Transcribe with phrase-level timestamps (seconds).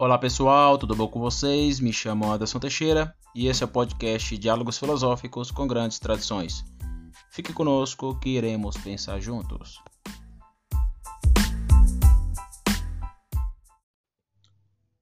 [0.00, 1.78] Olá pessoal, tudo bom com vocês?
[1.78, 6.64] Me chamo Anderson Teixeira e esse é o podcast Diálogos Filosóficos com Grandes Tradições.
[7.30, 9.78] Fique conosco que iremos pensar juntos.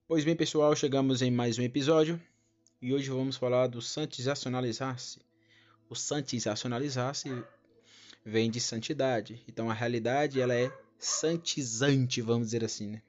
[0.09, 2.21] Pois bem, pessoal, chegamos em mais um episódio
[2.83, 5.21] e hoje vamos falar do santizacionalizar-se.
[5.89, 7.31] O santizacionalizar-se
[8.27, 13.03] vem de santidade, então a realidade ela é santizante, vamos dizer assim, né?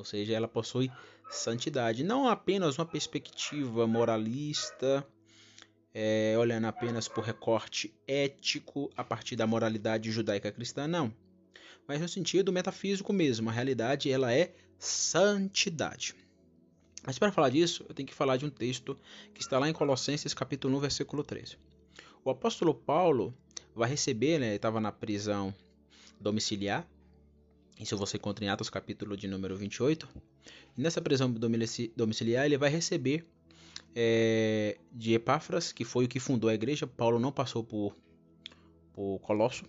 [0.00, 0.90] Ou seja, ela possui
[1.30, 5.06] santidade, não apenas uma perspectiva moralista,
[5.94, 11.14] é, olhando apenas por recorte ético a partir da moralidade judaica cristã, não,
[11.86, 16.14] mas no sentido metafísico mesmo, a realidade ela é santidade.
[17.04, 18.98] Mas para falar disso, eu tenho que falar de um texto
[19.34, 21.58] que está lá em Colossenses capítulo 1, versículo 13.
[22.24, 23.34] O apóstolo Paulo
[23.74, 25.54] vai receber, né, ele estava na prisão
[26.20, 26.86] domiciliar,
[27.80, 30.06] isso você encontra em Atos capítulo de número 28.
[30.76, 31.32] E nessa prisão
[31.96, 33.26] domiciliar ele vai receber
[33.96, 36.86] é, de Epáfras, que foi o que fundou a igreja.
[36.86, 37.96] Paulo não passou por,
[38.92, 39.64] por Colosso.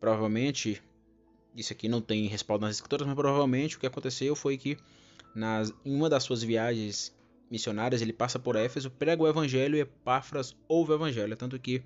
[0.00, 0.82] Provavelmente,
[1.54, 4.78] isso aqui não tem respaldo nas escrituras, mas provavelmente o que aconteceu foi que
[5.34, 7.14] nas, em uma das suas viagens
[7.50, 11.36] missionárias ele passa por Éfeso, prega o evangelho e Epáfras ouve o evangelho.
[11.36, 11.82] Tanto que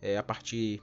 [0.00, 0.80] é, a partir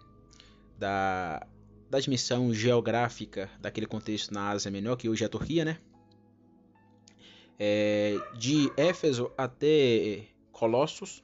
[0.78, 1.46] da
[1.90, 5.78] da dimensão geográfica daquele contexto na Ásia Menor, que hoje é a Turquia, né?
[7.58, 11.24] É, de Éfeso até Colossos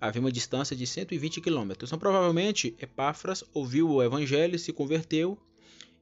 [0.00, 1.88] havia uma distância de 120 quilômetros.
[1.88, 5.36] Então, provavelmente, Epáfras ouviu o evangelho, se converteu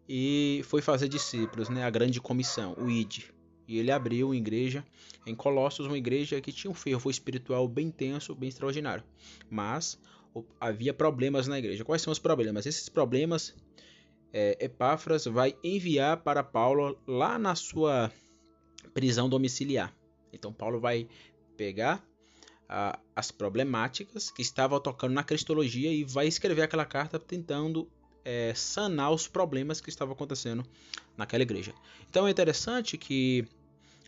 [0.08, 1.84] e foi fazer discípulos, né?
[1.84, 3.24] A grande comissão, o ID.
[3.66, 4.84] E ele abriu uma igreja
[5.26, 9.02] em Colossos, uma igreja que tinha um fervo espiritual bem intenso, bem extraordinário.
[9.50, 9.98] Mas
[10.60, 11.84] havia problemas na igreja.
[11.84, 12.66] Quais são os problemas?
[12.66, 13.54] Esses problemas
[14.32, 18.10] é, Epáfras vai enviar para Paulo lá na sua
[18.92, 19.94] prisão domiciliar.
[20.32, 21.08] Então Paulo vai
[21.56, 22.04] pegar
[22.68, 27.88] a, as problemáticas que estavam tocando na cristologia e vai escrever aquela carta tentando
[28.24, 30.64] é, sanar os problemas que estavam acontecendo
[31.16, 31.72] naquela igreja.
[32.10, 33.46] Então é interessante que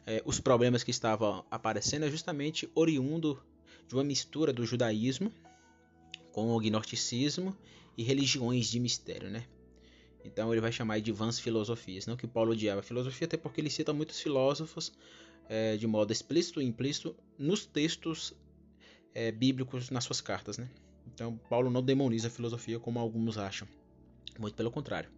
[0.06, 3.40] é, os problemas que estavam aparecendo é justamente oriundo
[3.86, 5.32] de uma mistura do judaísmo
[6.38, 7.56] com o gnosticismo
[7.96, 9.44] e religiões de mistério, né?
[10.24, 13.60] Então ele vai chamar de vãs filosofias, não que Paulo odiava a filosofia, até porque
[13.60, 14.92] ele cita muitos filósofos
[15.48, 18.32] é, de modo explícito e implícito nos textos
[19.12, 20.70] é, bíblicos nas suas cartas, né?
[21.12, 23.66] Então Paulo não demoniza a filosofia como alguns acham,
[24.38, 25.10] muito pelo contrário.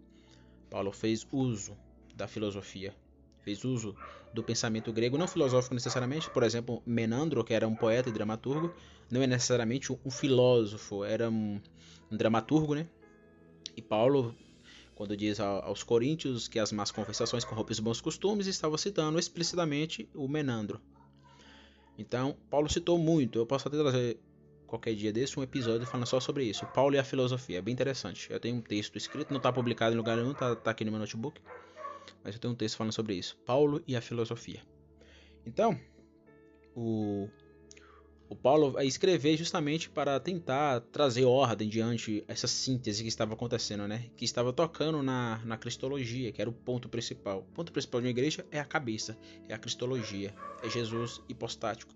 [0.70, 1.76] Paulo fez uso
[2.14, 2.94] da filosofia
[3.42, 3.94] fez uso
[4.32, 8.72] do pensamento grego, não filosófico necessariamente, por exemplo, Menandro, que era um poeta e dramaturgo,
[9.10, 11.60] não é necessariamente um filósofo, era um,
[12.10, 12.86] um dramaturgo, né?
[13.76, 14.34] E Paulo,
[14.94, 20.08] quando diz aos coríntios que as más conversações corrompem os bons costumes, estava citando explicitamente
[20.14, 20.80] o Menandro.
[21.98, 24.18] Então, Paulo citou muito, eu posso até trazer
[24.66, 26.64] qualquer dia desse um episódio falando só sobre isso.
[26.66, 28.30] Paulo e a filosofia, é bem interessante.
[28.30, 30.92] Eu tenho um texto escrito, não está publicado em lugar nenhum, está tá aqui no
[30.92, 31.40] meu notebook
[32.22, 33.38] mas eu tenho um texto falando sobre isso.
[33.44, 34.60] Paulo e a filosofia.
[35.44, 35.78] Então,
[36.74, 37.28] o,
[38.28, 43.88] o Paulo vai escrever justamente para tentar trazer ordem diante essa síntese que estava acontecendo,
[43.88, 44.10] né?
[44.16, 47.40] Que estava tocando na, na cristologia, que era o ponto principal.
[47.40, 49.18] O ponto principal de uma igreja é a cabeça,
[49.48, 51.92] é a cristologia, é Jesus hipostático.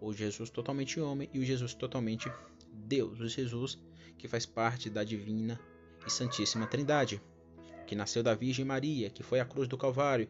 [0.00, 2.30] O Jesus totalmente homem e o Jesus totalmente
[2.72, 3.20] Deus.
[3.20, 3.78] O Jesus
[4.18, 5.60] que faz parte da divina
[6.06, 7.20] e santíssima trindade
[7.86, 10.28] que nasceu da Virgem Maria, que foi à cruz do Calvário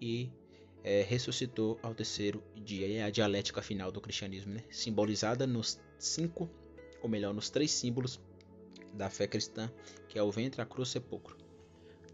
[0.00, 0.30] e
[0.82, 2.86] é, ressuscitou ao terceiro dia.
[2.98, 4.62] É a dialética final do cristianismo, né?
[4.70, 6.50] simbolizada nos cinco,
[7.02, 8.20] ou melhor, nos três símbolos
[8.92, 9.70] da fé cristã,
[10.08, 11.36] que é o ventre, a cruz e o sepulcro.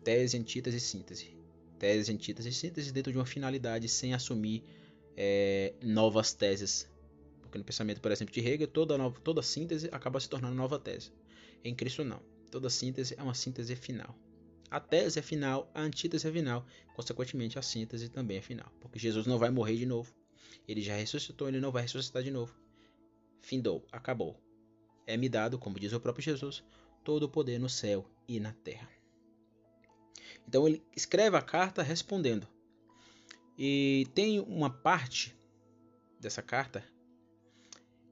[0.02, 1.36] Tese, antítese e síntese.
[1.78, 4.62] Tese, antítese e síntese dentro de uma finalidade sem assumir
[5.16, 6.91] é, novas teses.
[7.41, 10.78] Porque no pensamento, por exemplo, de Hegel, toda, nova, toda síntese acaba se tornando nova
[10.78, 11.12] tese.
[11.62, 12.20] Em Cristo, não.
[12.50, 14.17] Toda síntese é uma síntese final.
[14.72, 16.64] A tese é final, a antítese é final,
[16.96, 20.10] consequentemente a síntese também é final, porque Jesus não vai morrer de novo.
[20.66, 22.58] Ele já ressuscitou, ele não vai ressuscitar de novo.
[23.42, 24.40] Findou, acabou.
[25.06, 26.64] É-me dado, como diz o próprio Jesus,
[27.04, 28.88] todo o poder no céu e na terra.
[30.48, 32.48] Então ele escreve a carta respondendo.
[33.58, 35.36] E tem uma parte
[36.19, 36.82] dessa carta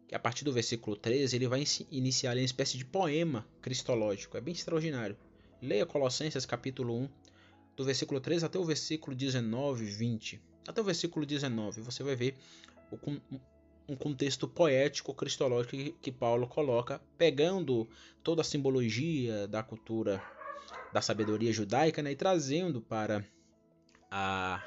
[0.06, 4.36] que a partir do versículo 13 ele vai iniciar uma espécie de poema cristológico.
[4.36, 5.16] É bem extraordinário.
[5.62, 7.08] Leia Colossenses capítulo 1,
[7.76, 10.40] do versículo 3 até o versículo 19, 20.
[10.66, 12.36] Até o versículo 19, você vai ver
[13.88, 17.88] um contexto poético cristológico que Paulo coloca, pegando
[18.22, 20.22] toda a simbologia da cultura
[20.92, 23.24] da sabedoria judaica né, e trazendo para
[24.10, 24.62] a,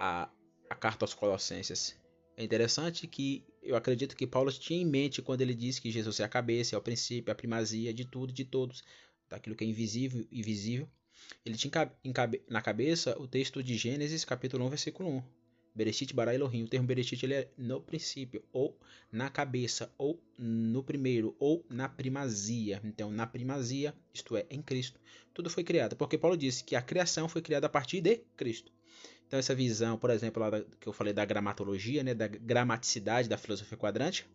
[0.00, 0.28] a,
[0.68, 2.00] a carta aos Colossenses.
[2.36, 6.18] É interessante que eu acredito que Paulo tinha em mente quando ele disse que Jesus
[6.20, 8.82] é a cabeça, é o princípio, a primazia de tudo, de todos,
[9.32, 10.88] daquilo que é invisível e visível.
[11.44, 11.72] Ele tinha
[12.48, 15.22] na cabeça o texto de Gênesis, capítulo 1, versículo 1.
[15.74, 16.64] Bereshit bara Elohim.
[16.64, 18.78] O termo Bereshit ele é no princípio, ou
[19.10, 22.80] na cabeça, ou no primeiro, ou na primazia.
[22.84, 25.00] Então, na primazia, isto é, em Cristo,
[25.32, 25.96] tudo foi criado.
[25.96, 28.70] Porque Paulo disse que a criação foi criada a partir de Cristo.
[29.26, 33.38] Então, essa visão, por exemplo, lá que eu falei da gramatologia, né, da gramaticidade da
[33.38, 34.26] filosofia quadrante,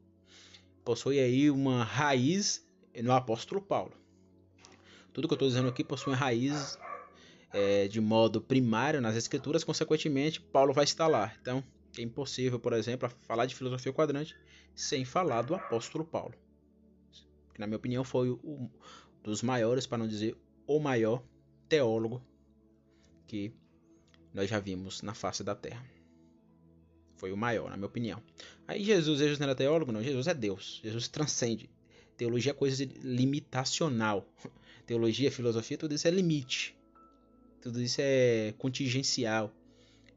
[0.84, 2.66] possui aí uma raiz
[3.04, 3.94] no apóstolo Paulo.
[5.18, 6.78] Tudo que eu estou dizendo aqui possui raiz
[7.52, 11.34] é, de modo primário nas escrituras, consequentemente, Paulo vai estar lá.
[11.42, 11.64] Então,
[11.98, 14.36] é impossível, por exemplo, falar de filosofia quadrante
[14.76, 16.36] sem falar do apóstolo Paulo.
[17.52, 18.70] Que, na minha opinião, foi um
[19.24, 20.38] dos maiores, para não dizer
[20.68, 21.24] o maior
[21.68, 22.22] teólogo
[23.26, 23.52] que
[24.32, 25.84] nós já vimos na face da terra.
[27.16, 28.22] Foi o maior, na minha opinião.
[28.68, 29.92] Aí Jesus, Jesus não era teólogo?
[29.92, 30.80] Não, Jesus é Deus.
[30.84, 31.68] Jesus transcende.
[32.16, 34.24] Teologia é coisa limitacional.
[34.88, 36.74] Teologia, filosofia, tudo isso é limite.
[37.62, 39.54] Tudo isso é contingencial.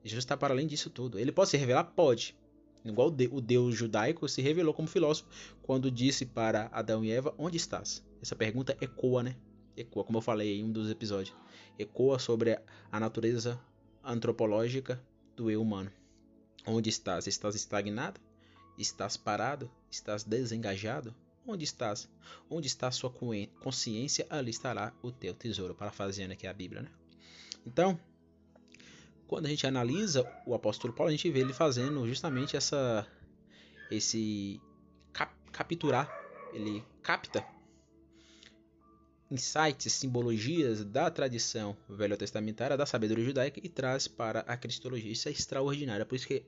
[0.04, 1.18] Jesus está para além disso tudo.
[1.18, 1.82] Ele pode se revelar?
[1.84, 2.36] Pode.
[2.84, 5.28] Igual o Deus judaico se revelou como filósofo
[5.60, 8.02] quando disse para Adão e Eva: Onde estás?
[8.22, 9.36] Essa pergunta ecoa, né?
[9.76, 11.36] Ecoa, como eu falei em um dos episódios.
[11.76, 12.56] Ecoa sobre
[12.92, 13.60] a natureza
[14.04, 15.02] antropológica
[15.36, 15.90] do eu humano.
[16.64, 17.26] Onde estás?
[17.26, 18.20] Estás estagnado?
[18.78, 19.68] Estás parado?
[19.90, 21.12] Estás desengajado?
[21.46, 22.08] Onde estás?
[22.48, 23.10] Onde está a sua
[23.60, 24.26] consciência?
[24.28, 25.74] Ali estará o teu tesouro.
[25.74, 26.90] Parafraseando aqui a Bíblia, né?
[27.66, 27.98] Então,
[29.26, 33.06] quando a gente analisa o apóstolo Paulo, a gente vê ele fazendo justamente essa
[33.90, 34.60] esse
[35.12, 36.08] cap, capturar,
[36.52, 37.44] ele capta
[39.30, 45.12] insights, simbologias da tradição velho-testamentária, da sabedoria judaica e traz para a cristologia.
[45.12, 46.02] Isso é extraordinário.
[46.02, 46.44] É por isso que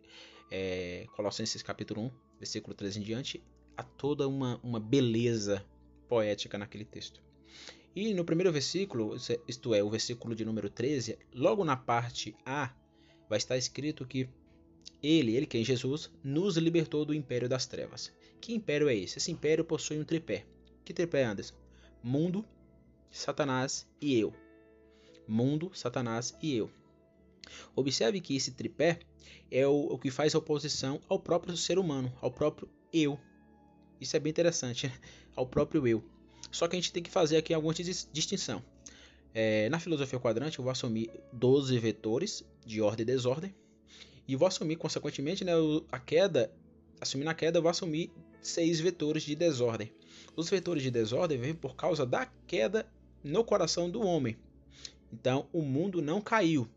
[0.51, 3.43] é, Colossenses capítulo 1, versículo 13 em diante,
[3.77, 5.65] há toda uma, uma beleza
[6.09, 7.23] poética naquele texto.
[7.95, 9.17] E no primeiro versículo,
[9.47, 12.75] isto é, o versículo de número 13, logo na parte A,
[13.29, 14.29] vai estar escrito que
[15.03, 18.13] ele, ele quem Jesus, nos libertou do império das trevas.
[18.41, 19.19] Que império é esse?
[19.19, 20.47] Esse império possui um tripé.
[20.85, 21.55] Que tripé, Anderson?
[22.03, 22.45] Mundo,
[23.11, 24.33] Satanás e eu.
[25.29, 26.71] Mundo, Satanás e eu.
[27.77, 29.01] Observe que esse tripé
[29.51, 33.19] é o, o que faz oposição ao próprio ser humano, ao próprio eu.
[34.03, 34.93] Isso é bem interessante, né?
[35.37, 36.03] ao próprio eu.
[36.51, 38.63] Só que a gente tem que fazer aqui alguma distinção.
[39.33, 43.55] É, na filosofia quadrante, eu vou assumir 12 vetores de ordem e desordem.
[44.27, 45.53] E vou assumir, consequentemente, né,
[45.91, 46.53] a queda.
[47.01, 48.11] Assumindo a queda, eu vou assumir
[48.43, 49.93] 6 vetores de desordem.
[50.37, 52.87] Os vetores de desordem vêm por causa da queda
[53.23, 54.37] no coração do homem.
[55.13, 56.69] Então, o mundo não caiu.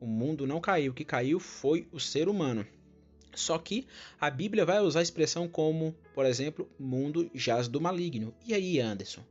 [0.00, 0.92] O mundo não caiu.
[0.92, 2.64] O que caiu foi o ser humano.
[3.34, 3.86] Só que
[4.20, 8.34] a Bíblia vai usar a expressão como, por exemplo, mundo jaz do maligno.
[8.44, 9.22] E aí, Anderson?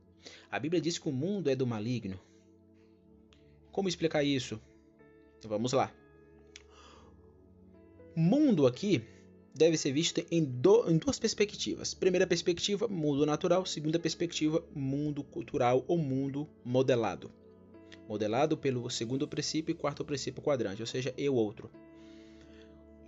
[0.50, 2.18] A Bíblia diz que o mundo é do maligno.
[3.70, 4.60] Como explicar isso?
[5.44, 5.92] Vamos lá.
[8.16, 9.04] Mundo aqui
[9.54, 11.94] deve ser visto em, do, em, duas perspectivas.
[11.94, 13.66] Primeira perspectiva, mundo natural.
[13.66, 17.30] Segunda perspectiva, mundo cultural ou mundo modelado.
[18.08, 21.70] Modelado pelo segundo princípio e quarto princípio quadrante, ou seja, eu outro.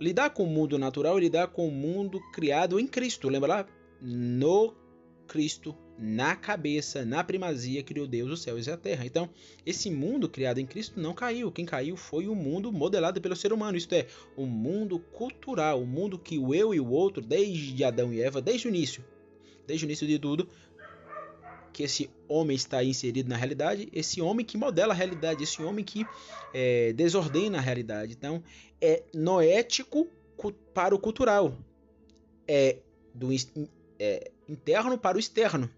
[0.01, 3.29] Lidar com o mundo natural é lidar com o mundo criado em Cristo.
[3.29, 3.67] Lembra lá?
[4.01, 4.73] No
[5.27, 9.05] Cristo, na cabeça, na primazia, criou Deus os céus e a terra.
[9.05, 9.29] Então,
[9.63, 11.51] esse mundo criado em Cristo não caiu.
[11.51, 13.77] Quem caiu foi o mundo modelado pelo ser humano.
[13.77, 18.11] Isto é, o mundo cultural, o mundo que o eu e o outro, desde Adão
[18.11, 19.05] e Eva, desde o início,
[19.67, 20.49] desde o início de tudo,
[21.71, 25.83] que esse homem está inserido na realidade, esse homem que modela a realidade, esse homem
[25.83, 26.05] que
[26.53, 28.13] é, desordena a realidade.
[28.13, 28.43] Então,
[28.79, 30.07] é noético
[30.73, 31.57] para o cultural.
[32.47, 32.77] É
[33.13, 33.29] do
[33.99, 35.69] é, interno para o externo.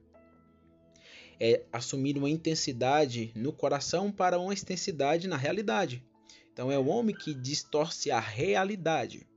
[1.40, 6.04] É assumir uma intensidade no coração para uma extensidade na realidade.
[6.54, 9.28] Então é o homem que distorce a realidade.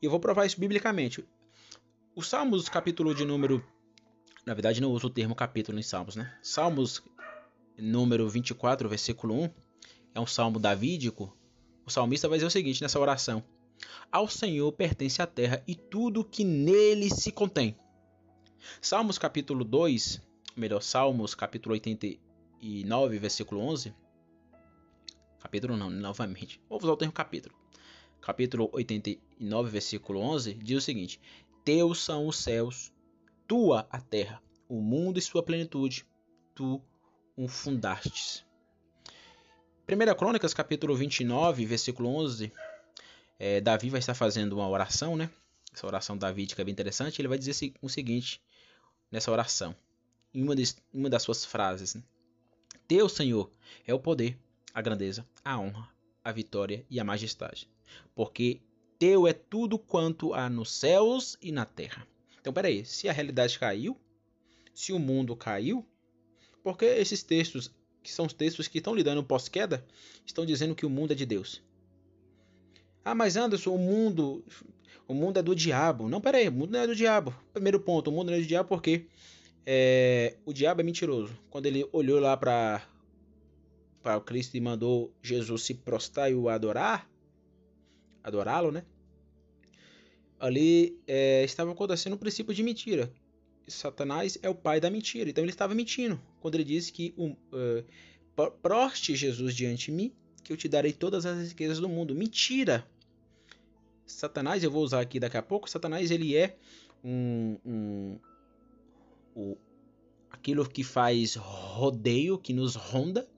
[0.00, 1.24] Eu vou provar isso biblicamente.
[2.14, 3.64] O Salmos, capítulo de número.
[4.44, 6.36] Na verdade, não uso o termo capítulo em Salmos, né?
[6.42, 7.02] Salmos,
[7.78, 9.50] número 24, versículo 1.
[10.14, 11.36] É um salmo davídico.
[11.86, 13.42] O salmista vai dizer o seguinte nessa oração:
[14.10, 17.76] ao Senhor pertence a terra e tudo que nele se contém.
[18.80, 20.20] Salmos capítulo 2,
[20.56, 23.94] melhor, Salmos capítulo 89, versículo 11.
[25.40, 26.60] Capítulo não, novamente.
[26.68, 27.54] Vou usar o termo capítulo.
[28.20, 31.20] Capítulo 89, versículo 11 diz o seguinte:
[31.64, 32.91] Teus são os céus,
[33.52, 36.06] tua a terra, o mundo e sua plenitude,
[36.54, 36.80] tu
[37.36, 38.46] o fundastes.
[39.86, 42.50] 1 Crônicas, capítulo 29, versículo 11,
[43.38, 45.30] é, Davi vai estar fazendo uma oração, né?
[45.70, 47.20] Essa oração davídica é bem interessante.
[47.20, 48.40] Ele vai dizer o seguinte
[49.10, 49.76] nessa oração,
[50.32, 52.02] em uma, de, uma das suas frases: né?
[52.88, 53.52] Teu, Senhor,
[53.86, 54.38] é o poder,
[54.72, 55.90] a grandeza, a honra,
[56.24, 57.68] a vitória e a majestade,
[58.14, 58.62] porque
[58.98, 62.10] teu é tudo quanto há nos céus e na terra.
[62.42, 63.96] Então, peraí, se a realidade caiu,
[64.74, 65.86] se o mundo caiu,
[66.60, 67.72] porque esses textos,
[68.02, 69.86] que são os textos que estão lidando pós-queda,
[70.26, 71.62] estão dizendo que o mundo é de Deus?
[73.04, 74.44] Ah, mas Anderson, o mundo,
[75.06, 76.08] o mundo é do diabo.
[76.08, 77.32] Não, peraí, o mundo não é do diabo.
[77.52, 79.06] Primeiro ponto, o mundo não é do diabo porque
[79.64, 81.32] é, o diabo é mentiroso.
[81.48, 82.82] Quando ele olhou lá para
[84.02, 87.08] para o Cristo e mandou Jesus se prostrar e o adorar,
[88.20, 88.84] adorá-lo, né?
[90.42, 93.12] Ali é, estava acontecendo um princípio de mentira.
[93.68, 95.30] Satanás é o pai da mentira.
[95.30, 100.12] Então ele estava mentindo quando ele disse que um, uh, proste Jesus diante de mim,
[100.42, 102.12] que eu te darei todas as riquezas do mundo.
[102.12, 102.84] Mentira!
[104.04, 105.70] Satanás, eu vou usar aqui daqui a pouco.
[105.70, 106.56] Satanás ele é
[107.04, 108.18] um, um,
[109.36, 109.56] um
[110.28, 113.28] aquilo que faz rodeio, que nos ronda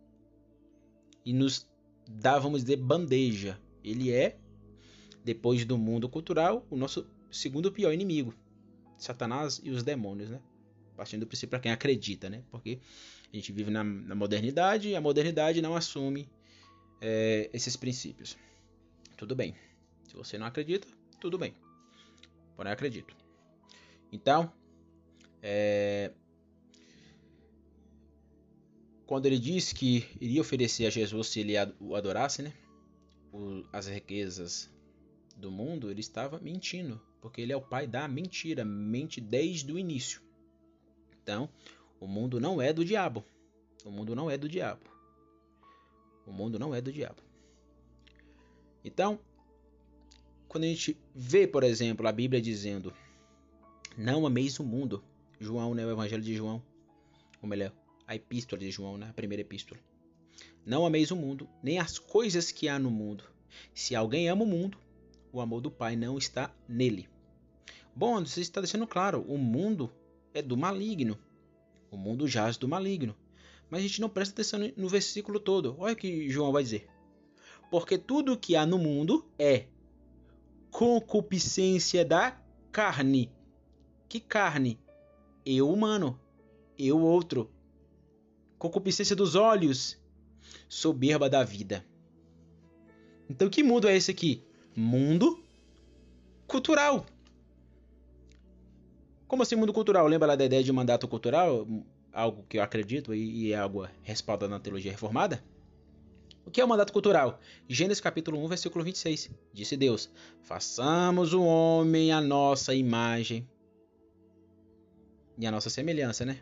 [1.22, 1.68] e nos
[2.08, 3.60] dá, vamos dizer, bandeja.
[3.84, 4.38] Ele é,
[5.24, 8.34] depois do mundo cultural, o nosso segundo pior inimigo.
[8.98, 10.40] Satanás e os demônios, né?
[10.96, 12.42] Partindo do princípio para quem acredita, né?
[12.50, 12.78] Porque
[13.32, 16.28] a gente vive na, na modernidade e a modernidade não assume
[17.00, 18.36] é, esses princípios.
[19.16, 19.56] Tudo bem.
[20.08, 20.86] Se você não acredita,
[21.18, 21.54] tudo bem.
[22.54, 23.16] Porém, acredito.
[24.12, 24.52] Então,
[25.42, 26.12] é,
[29.06, 32.52] quando ele disse que iria oferecer a Jesus se ele o adorasse, né?
[33.72, 34.70] As riquezas
[35.36, 39.78] do mundo, ele estava mentindo, porque ele é o pai da mentira, mente desde o
[39.78, 40.20] início.
[41.22, 41.48] Então,
[42.00, 43.24] o mundo não é do diabo.
[43.84, 44.82] O mundo não é do diabo.
[46.26, 47.22] O mundo não é do diabo.
[48.84, 49.18] Então,
[50.48, 52.92] quando a gente vê, por exemplo, a Bíblia dizendo:
[53.96, 55.02] Não ameis o mundo,
[55.40, 56.62] João, né, o Evangelho de João,
[57.42, 57.72] ou melhor,
[58.06, 59.80] a Epístola de João, né, a primeira Epístola.
[60.64, 63.24] Não ameis o mundo, nem as coisas que há no mundo.
[63.74, 64.78] Se alguém ama o mundo,
[65.34, 67.08] o amor do Pai não está nele.
[67.94, 69.92] Bom, você está deixando claro, o mundo
[70.32, 71.18] é do maligno.
[71.90, 73.16] O mundo jaz do maligno.
[73.68, 75.74] Mas a gente não presta atenção no versículo todo.
[75.78, 76.88] Olha o que João vai dizer.
[77.68, 79.66] Porque tudo que há no mundo é
[80.70, 83.32] concupiscência da carne.
[84.08, 84.78] Que carne?
[85.44, 86.18] Eu humano,
[86.78, 87.50] eu outro.
[88.56, 90.00] Concupiscência dos olhos,
[90.68, 91.84] soberba da vida.
[93.28, 94.44] Então que mundo é esse aqui?
[94.76, 95.42] Mundo
[96.46, 97.06] cultural.
[99.26, 100.06] Como assim mundo cultural?
[100.06, 101.66] Lembra lá da ideia de mandato cultural?
[102.12, 105.42] Algo que eu acredito e é algo respaldado na teologia reformada?
[106.46, 107.40] O que é o mandato cultural?
[107.68, 109.30] Gênesis capítulo 1, versículo 26.
[109.52, 110.10] Disse Deus:
[110.42, 113.48] Façamos o homem à nossa imagem
[115.38, 116.38] e à nossa semelhança, né?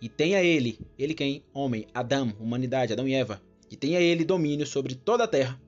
[0.00, 1.44] E tenha ele, ele quem?
[1.52, 3.40] Homem, Adão, humanidade, Adão e Eva.
[3.70, 5.60] E tenha ele domínio sobre toda a terra.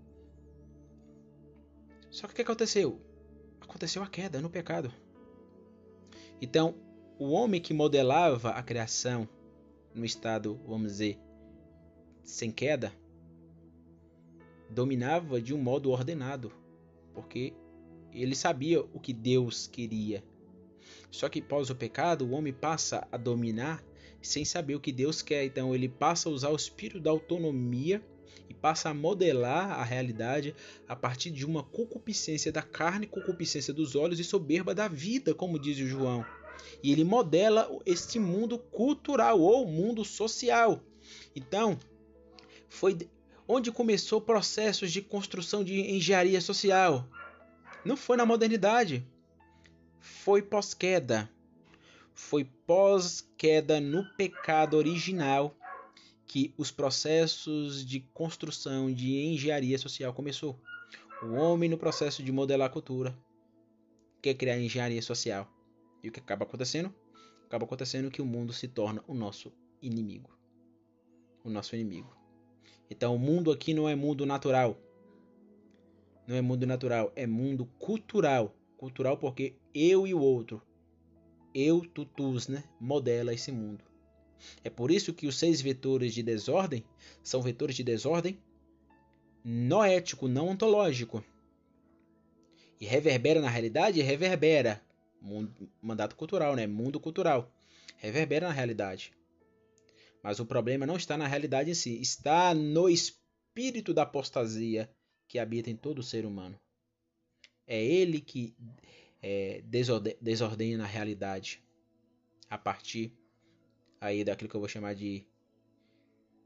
[2.16, 2.98] Só que o que aconteceu?
[3.60, 4.90] Aconteceu a queda no pecado.
[6.40, 6.74] Então,
[7.18, 9.28] o homem que modelava a criação
[9.94, 11.20] no estado, vamos dizer,
[12.24, 12.90] sem queda,
[14.70, 16.50] dominava de um modo ordenado,
[17.12, 17.52] porque
[18.10, 20.24] ele sabia o que Deus queria.
[21.10, 23.84] Só que após o pecado, o homem passa a dominar
[24.22, 25.44] sem saber o que Deus quer.
[25.44, 28.02] Então ele passa a usar o espírito da autonomia
[28.48, 30.54] e passa a modelar a realidade
[30.88, 35.58] a partir de uma concupiscência da carne, concupiscência dos olhos e soberba da vida, como
[35.58, 36.24] diz o João.
[36.82, 40.82] E ele modela este mundo cultural ou mundo social.
[41.34, 41.78] Então,
[42.68, 42.96] foi
[43.48, 47.08] onde começou processos de construção de engenharia social.
[47.84, 49.06] Não foi na modernidade,
[50.00, 51.30] foi pós-queda.
[52.14, 55.54] Foi pós-queda no pecado original
[56.26, 60.58] que os processos de construção de engenharia social começou.
[61.22, 63.16] O homem no processo de modelar a cultura
[64.20, 65.48] quer criar engenharia social.
[66.02, 66.92] E o que acaba acontecendo?
[67.46, 70.36] Acaba acontecendo que o mundo se torna o nosso inimigo.
[71.44, 72.14] O nosso inimigo.
[72.90, 74.76] Então o mundo aqui não é mundo natural.
[76.26, 78.54] Não é mundo natural, é mundo cultural.
[78.76, 80.60] Cultural porque eu e o outro,
[81.54, 83.82] eu, tutus, né, modela esse mundo.
[84.62, 86.84] É por isso que os seis vetores de desordem
[87.22, 88.38] são vetores de desordem
[89.44, 91.24] noético, não ontológico.
[92.80, 94.02] E reverbera na realidade?
[94.02, 94.82] Reverbera.
[95.20, 96.66] Mundo, mandato cultural, né?
[96.66, 97.50] Mundo cultural.
[97.96, 99.12] Reverbera na realidade.
[100.22, 104.90] Mas o problema não está na realidade em si, está no espírito da apostasia
[105.28, 106.58] que habita em todo ser humano.
[107.66, 108.54] É ele que
[109.22, 109.62] é,
[110.20, 111.62] desordena a realidade
[112.50, 113.12] a partir
[114.00, 115.26] aí daquilo que eu vou chamar de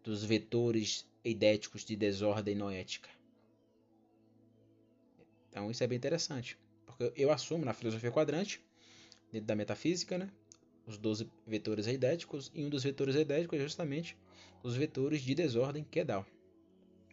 [0.02, 3.08] dos vetores eidéticos de desordem noética.
[5.48, 8.64] Então isso é bem interessante, porque eu assumo na filosofia quadrante,
[9.30, 10.30] dentro da metafísica, né,
[10.86, 14.16] os 12 vetores eidéticos, e um dos vetores eidéticos é justamente
[14.62, 16.24] os vetores de desordem que Dao.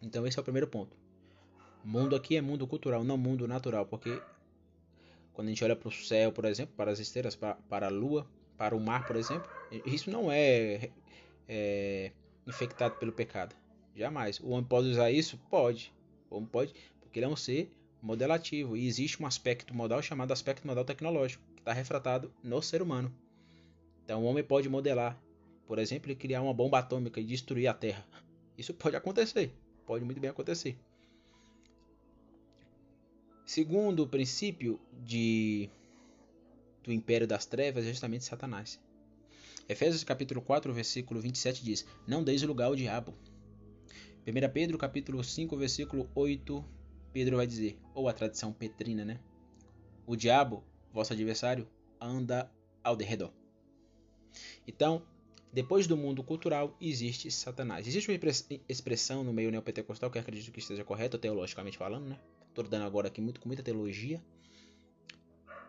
[0.00, 0.96] Então esse é o primeiro ponto.
[1.84, 4.22] Mundo aqui é mundo cultural, não mundo natural, porque
[5.32, 7.90] quando a gente olha para o céu, por exemplo, para as estrelas, para, para a
[7.90, 9.48] lua, para o mar, por exemplo,
[9.84, 10.90] isso não é,
[11.48, 12.12] é
[12.46, 13.54] infectado pelo pecado.
[13.94, 14.40] Jamais.
[14.40, 15.38] O homem pode usar isso?
[15.50, 15.92] Pode.
[16.30, 17.70] O homem pode, porque ele é um ser
[18.00, 18.76] modelativo.
[18.76, 23.12] E existe um aspecto modal chamado aspecto modal tecnológico, que está refratado no ser humano.
[24.04, 25.20] Então o homem pode modelar,
[25.66, 28.06] por exemplo, criar uma bomba atômica e destruir a Terra.
[28.56, 29.52] Isso pode acontecer.
[29.86, 30.78] Pode muito bem acontecer.
[33.44, 35.70] Segundo o princípio de,
[36.82, 38.78] do império das trevas é justamente Satanás.
[39.68, 43.14] Efésios capítulo 4, versículo 27 diz: Não deis lugar ao diabo.
[44.26, 46.64] 1 Pedro capítulo 5, versículo 8,
[47.12, 49.20] Pedro vai dizer, ou a tradição petrina, né?
[50.06, 51.68] O diabo, vosso adversário,
[52.00, 52.50] anda
[52.82, 53.30] ao derredor.
[54.66, 55.02] Então,
[55.52, 57.86] depois do mundo cultural, existe Satanás.
[57.86, 58.18] Existe uma
[58.68, 62.18] expressão no meio neopentecostal que acredito que esteja correta, teologicamente falando, né?
[62.48, 64.22] Estou dando agora aqui muito, com muita teologia,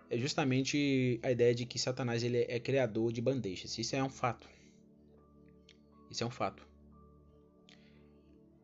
[0.09, 3.77] é justamente a ideia de que Satanás ele é criador de bandejas.
[3.77, 4.49] Isso é um fato.
[6.09, 6.67] Isso é um fato.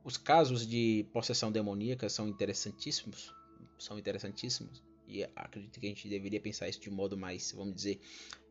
[0.04, 3.34] Os casos de possessão demoníaca são interessantíssimos,
[3.78, 7.76] são interessantíssimos e acredito que a gente deveria pensar isso de um modo mais, vamos
[7.76, 8.00] dizer,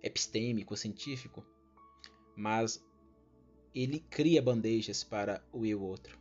[0.03, 1.45] epistêmico, científico.
[2.37, 2.85] Mas
[3.75, 6.19] ele cria bandejas para o e o outro.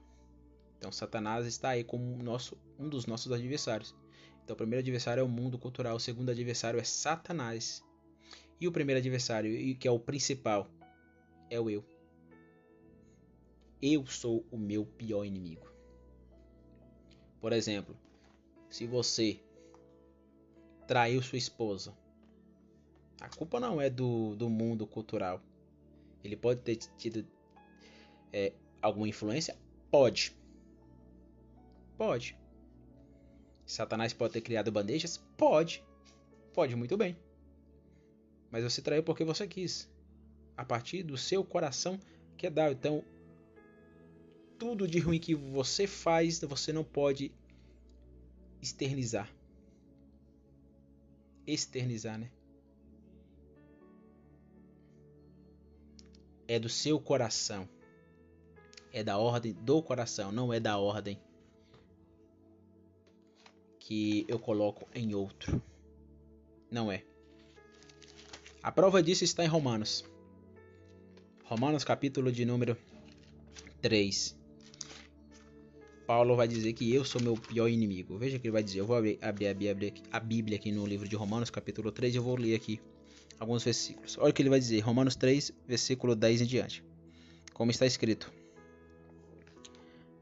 [0.77, 3.95] Então Satanás está aí como nosso, um dos nossos adversários.
[4.43, 7.83] Então, o primeiro adversário é o mundo cultural, o segundo adversário é Satanás.
[8.59, 10.69] E o primeiro adversário, que é o principal,
[11.49, 11.83] é o eu.
[13.81, 15.67] Eu sou o meu pior inimigo.
[17.39, 17.97] Por exemplo,
[18.69, 19.39] se você
[20.87, 21.93] traiu sua esposa,
[23.19, 25.41] a culpa não é do, do mundo cultural.
[26.23, 27.25] Ele pode ter tido
[28.31, 29.57] é, alguma influência?
[29.91, 30.35] Pode.
[31.97, 32.37] Pode.
[33.65, 35.17] Satanás pode ter criado bandejas?
[35.37, 35.83] Pode.
[36.53, 37.17] Pode muito bem.
[38.51, 39.89] Mas você traiu porque você quis.
[40.55, 41.99] A partir do seu coração
[42.37, 42.71] que é dar.
[42.71, 43.03] Então,
[44.59, 47.31] tudo de ruim que você faz, você não pode
[48.61, 49.29] externizar.
[51.47, 52.31] Externizar, né?
[56.47, 57.67] É do seu coração.
[58.91, 61.19] É da ordem do coração, não é da ordem
[63.83, 65.61] que eu coloco em outro.
[66.71, 67.03] Não é.
[68.61, 70.05] A prova disso está em Romanos.
[71.43, 72.77] Romanos capítulo de número
[73.81, 74.37] 3.
[76.07, 78.17] Paulo vai dizer que eu sou meu pior inimigo.
[78.17, 78.79] Veja que ele vai dizer.
[78.79, 82.13] Eu vou abrir, abrir, abrir, abrir a Bíblia aqui no livro de Romanos, capítulo 3,
[82.13, 82.79] e eu vou ler aqui
[83.37, 84.17] alguns versículos.
[84.17, 84.79] Olha o que ele vai dizer.
[84.79, 86.83] Romanos 3, versículo 10 em diante.
[87.53, 88.31] Como está escrito: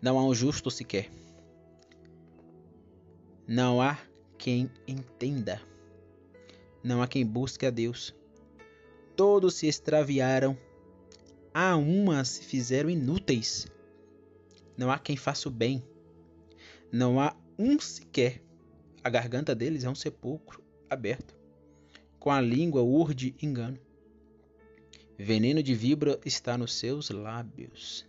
[0.01, 1.11] Não há um justo sequer
[3.47, 3.99] não há
[4.37, 5.61] quem entenda.
[6.83, 8.15] Não há quem busque a Deus.
[9.15, 10.57] Todos se extraviaram.
[11.53, 13.67] A uma se fizeram inúteis.
[14.77, 15.83] Não há quem faça o bem.
[16.91, 18.41] Não há um sequer.
[19.03, 21.35] A garganta deles é um sepulcro aberto.
[22.19, 23.79] Com a língua urde engano.
[25.17, 28.07] Veneno de vibra está nos seus lábios.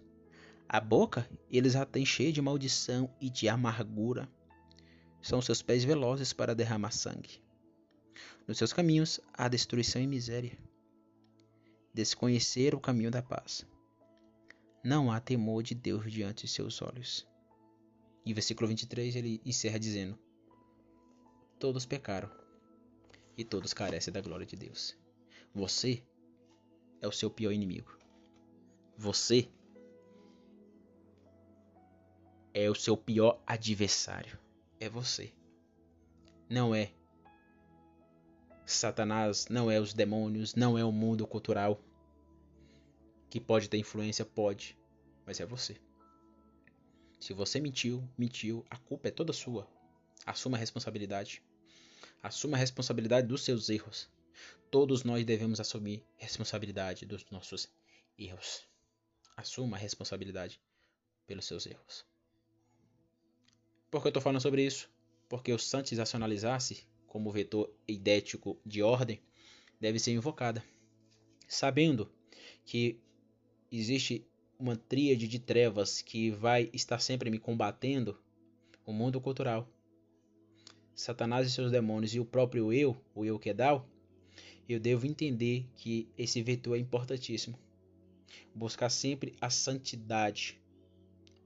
[0.68, 4.28] A boca eles a têm cheia de maldição e de amargura.
[5.22, 7.40] São seus pés velozes para derramar sangue.
[8.46, 10.58] Nos seus caminhos há destruição e miséria.
[11.94, 13.64] Desconhecer o caminho da paz.
[14.82, 17.24] Não há temor de Deus diante de seus olhos.
[18.26, 20.18] E versículo 23 ele encerra dizendo:
[21.56, 22.28] Todos pecaram
[23.38, 24.96] e todos carecem da glória de Deus.
[25.54, 26.02] Você
[27.00, 27.96] é o seu pior inimigo.
[28.96, 29.48] Você
[32.52, 34.41] é o seu pior adversário
[34.82, 35.32] é você.
[36.50, 36.92] Não é
[38.66, 41.80] Satanás, não é os demônios, não é o mundo cultural.
[43.30, 44.76] Que pode ter influência, pode,
[45.24, 45.80] mas é você.
[47.20, 49.68] Se você mentiu, mentiu, a culpa é toda sua.
[50.26, 51.40] Assuma a responsabilidade.
[52.20, 54.10] Assuma a responsabilidade dos seus erros.
[54.68, 57.70] Todos nós devemos assumir responsabilidade dos nossos
[58.18, 58.64] erros.
[59.36, 60.60] assuma a responsabilidade
[61.24, 62.11] pelos seus erros.
[63.92, 64.90] Por que eu estou falando sobre isso?
[65.28, 69.20] Porque o Santis racionalizar-se como vetor idético de ordem
[69.78, 70.64] deve ser invocada,
[71.46, 72.10] sabendo
[72.64, 72.98] que
[73.70, 74.26] existe
[74.58, 78.18] uma tríade de trevas que vai estar sempre me combatendo
[78.86, 79.68] o mundo cultural.
[80.94, 83.86] Satanás e seus demônios e o próprio eu, o eu Kedal,
[84.66, 87.58] eu devo entender que esse vetor é importantíssimo.
[88.54, 90.58] Buscar sempre a santidade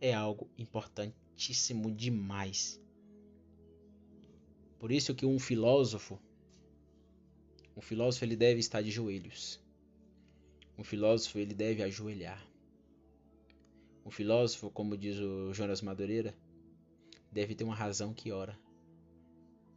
[0.00, 0.48] é algo
[1.36, 2.80] importantíssimo demais.
[4.78, 6.18] Por isso que um filósofo,
[7.76, 9.60] um filósofo ele deve estar de joelhos.
[10.78, 12.44] Um filósofo ele deve ajoelhar.
[14.04, 16.34] Um filósofo, como diz o Jonas Madureira,
[17.30, 18.58] deve ter uma razão que ora.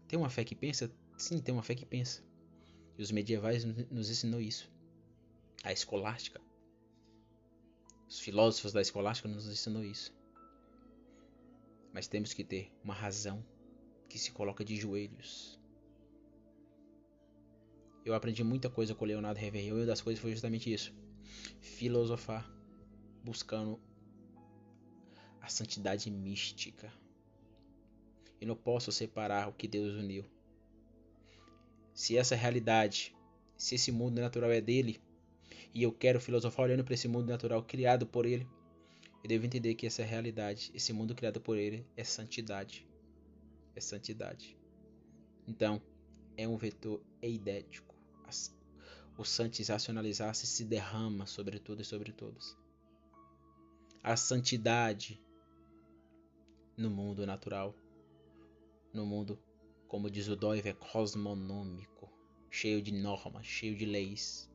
[0.07, 0.91] Tem uma fé que pensa?
[1.17, 2.23] Sim, tem uma fé que pensa.
[2.97, 4.69] E os medievais nos ensinou isso.
[5.63, 6.41] A escolástica.
[8.07, 10.18] Os filósofos da escolástica nos ensinou isso.
[11.99, 13.45] Mas temos que ter uma razão
[14.07, 15.59] que se coloca de joelhos.
[18.05, 20.95] Eu aprendi muita coisa com o Leonardo Reverrier e uma das coisas foi justamente isso.
[21.59, 22.49] Filosofar,
[23.21, 23.81] buscando
[25.41, 26.89] a santidade mística.
[28.39, 30.23] Eu não posso separar o que Deus uniu
[31.93, 33.13] se essa realidade,
[33.57, 35.01] se esse mundo natural é dele,
[35.73, 38.47] e eu quero filosofar olhando para esse mundo natural criado por ele,
[39.23, 42.87] eu devo entender que essa realidade, esse mundo criado por ele, é santidade.
[43.75, 44.57] É santidade.
[45.47, 45.81] Então,
[46.37, 47.95] é um vetor eidético.
[49.17, 52.57] O santis racionalizar-se se derrama sobre tudo e sobre todos.
[54.01, 55.21] A santidade
[56.77, 57.75] no mundo natural,
[58.93, 59.37] no mundo
[59.89, 62.09] como diz o Doive, é cosmonômico,
[62.49, 64.47] cheio de normas, cheio de leis,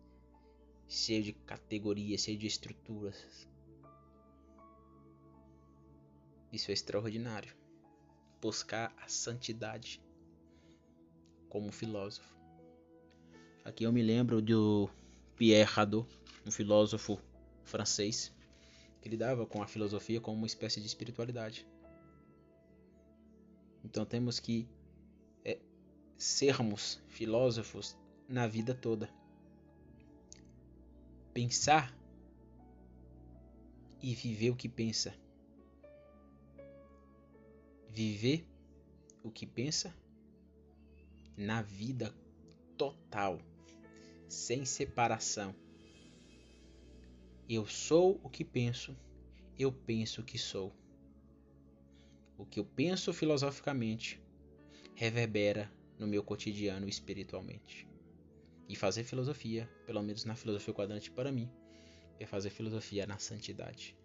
[0.88, 3.48] cheio de categorias, cheio de estruturas.
[6.54, 7.52] Isso é extraordinário.
[8.40, 10.00] Buscar a santidade
[11.48, 12.32] como filósofo.
[13.64, 14.88] Aqui eu me lembro do
[15.34, 16.08] Pierre Hadot,
[16.46, 17.18] um filósofo
[17.64, 18.32] francês,
[19.02, 21.66] que lidava com a filosofia como uma espécie de espiritualidade.
[23.82, 24.68] Então temos que
[26.16, 27.96] sermos filósofos
[28.28, 29.10] na vida toda.
[31.32, 31.92] Pensar
[34.00, 35.12] e viver o que pensa.
[37.94, 38.44] Viver
[39.22, 39.94] o que pensa
[41.36, 42.12] na vida
[42.76, 43.40] total,
[44.28, 45.54] sem separação.
[47.48, 48.96] Eu sou o que penso,
[49.56, 50.74] eu penso o que sou.
[52.36, 54.20] O que eu penso filosoficamente
[54.96, 57.86] reverbera no meu cotidiano espiritualmente.
[58.68, 61.48] E fazer filosofia, pelo menos na filosofia quadrante para mim,
[62.18, 63.96] é fazer filosofia na santidade.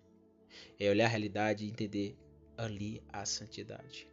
[0.80, 2.16] É olhar a realidade e entender
[2.60, 4.08] ali a santidade.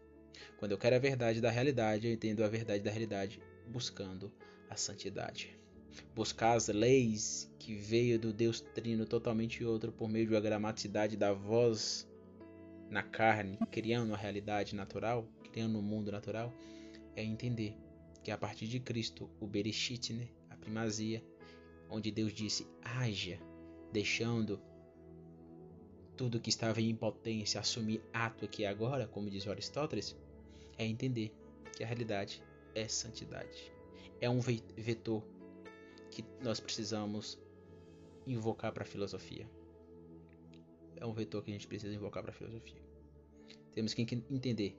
[0.57, 4.33] Quando eu quero a verdade da realidade, eu entendo a verdade da realidade buscando
[4.71, 5.59] a santidade.
[6.15, 11.33] Buscar as leis que veio do Deus Trino totalmente outro por meio da gramaticidade da
[11.33, 12.09] voz
[12.89, 16.55] na carne, criando a realidade natural, criando um mundo natural,
[17.17, 17.77] é entender
[18.23, 21.25] que a partir de Cristo, o Bereshit, né, a primazia,
[21.91, 23.39] onde Deus disse haja,
[23.93, 24.61] deixando
[26.17, 30.17] tudo que estava em impotência assumir ato aqui agora, como diz Aristóteles,
[30.79, 31.33] é entender
[31.77, 32.43] que a realidade
[32.75, 33.73] é santidade.
[34.21, 35.23] É um vetor
[36.11, 37.39] que nós precisamos
[38.27, 39.49] invocar para a filosofia.
[40.97, 42.81] É um vetor que a gente precisa invocar para a filosofia.
[43.75, 44.79] Temos que entender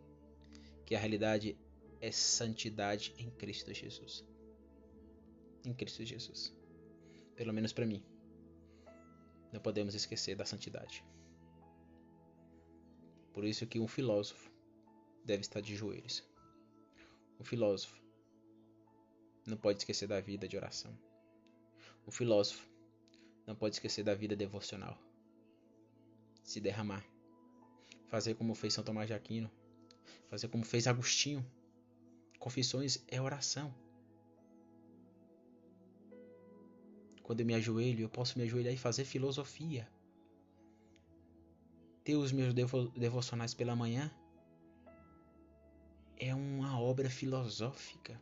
[0.85, 1.55] que a realidade
[2.01, 4.25] é santidade em Cristo Jesus.
[5.63, 6.55] Em Cristo Jesus.
[7.35, 8.03] Pelo menos para mim.
[9.53, 11.05] Não podemos esquecer da santidade.
[13.37, 14.51] Por isso que um filósofo
[15.23, 16.23] deve estar de joelhos.
[17.39, 18.01] Um filósofo
[19.45, 20.91] não pode esquecer da vida de oração.
[22.07, 22.67] Um filósofo
[23.45, 24.97] não pode esquecer da vida devocional.
[26.41, 27.05] Se derramar.
[28.07, 29.51] Fazer como fez São Tomás de Aquino.
[30.31, 31.45] Fazer como fez Agostinho
[32.39, 33.71] Confissões é oração.
[37.21, 39.87] Quando eu me ajoelho, eu posso me ajoelhar e fazer filosofia.
[42.07, 44.09] Ter os meus devo devocionais pela manhã
[46.15, 48.17] é uma obra filosófica.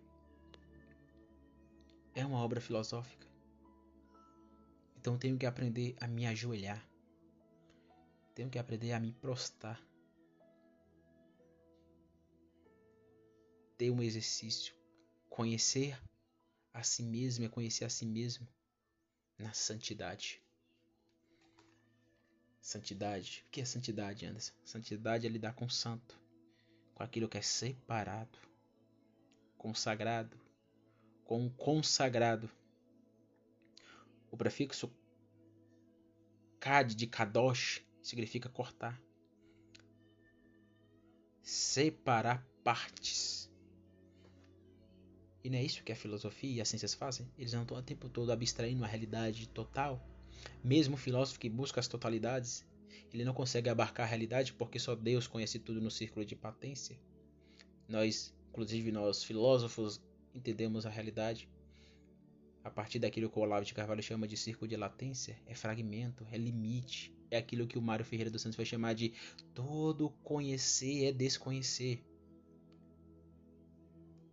[2.16, 3.28] É uma obra filosófica.
[4.98, 6.84] Então tenho que aprender a me ajoelhar.
[8.34, 9.80] Tenho que aprender a me prostrar.
[13.78, 14.74] ter um exercício.
[15.30, 15.96] Conhecer
[16.74, 18.48] a si mesmo é conhecer a si mesmo
[19.38, 20.42] na santidade.
[22.66, 23.46] Santidade.
[23.46, 24.52] O que é santidade, Anderson?
[24.64, 26.20] Santidade é lidar com o santo,
[26.96, 28.40] com aquilo que é separado,
[29.56, 30.36] consagrado,
[31.24, 32.50] com o consagrado.
[34.32, 34.92] O prefixo
[36.60, 39.00] kad de kadosh significa cortar,
[41.44, 43.48] separar partes.
[45.44, 47.32] E não é isso que a filosofia e as ciências fazem?
[47.38, 50.04] Eles não estão o tempo todo abstraindo a realidade total.
[50.64, 52.66] Mesmo o filósofo que busca as totalidades,
[53.14, 57.00] ele não consegue abarcar a realidade porque só Deus conhece tudo no círculo de patência.
[57.88, 60.02] Nós, inclusive nós filósofos,
[60.34, 61.48] entendemos a realidade
[62.66, 66.26] a partir daquilo que o Olavo de Carvalho chama de círculo de latência, é fragmento,
[66.32, 69.14] é limite, é aquilo que o Mário Ferreira dos Santos vai chamar de
[69.54, 72.04] todo conhecer é desconhecer.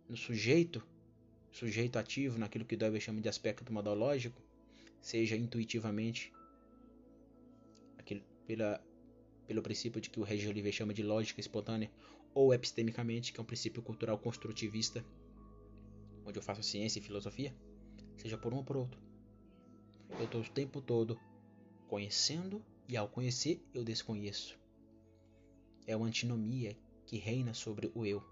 [0.09, 0.83] No sujeito,
[1.51, 4.41] sujeito ativo, naquilo que Doyle chama de aspecto modológico,
[5.03, 6.33] seja intuitivamente,
[7.97, 8.81] aquele, pela,
[9.45, 11.91] pelo princípio de que o Regis Oliveira chama de lógica espontânea,
[12.33, 15.05] ou epistemicamente, que é um princípio cultural construtivista,
[16.25, 17.53] onde eu faço ciência e filosofia,
[18.17, 18.99] seja por um ou por outro.
[20.17, 21.19] Eu estou o tempo todo
[21.89, 24.57] conhecendo e ao conhecer eu desconheço.
[25.85, 28.23] É uma antinomia que reina sobre o eu.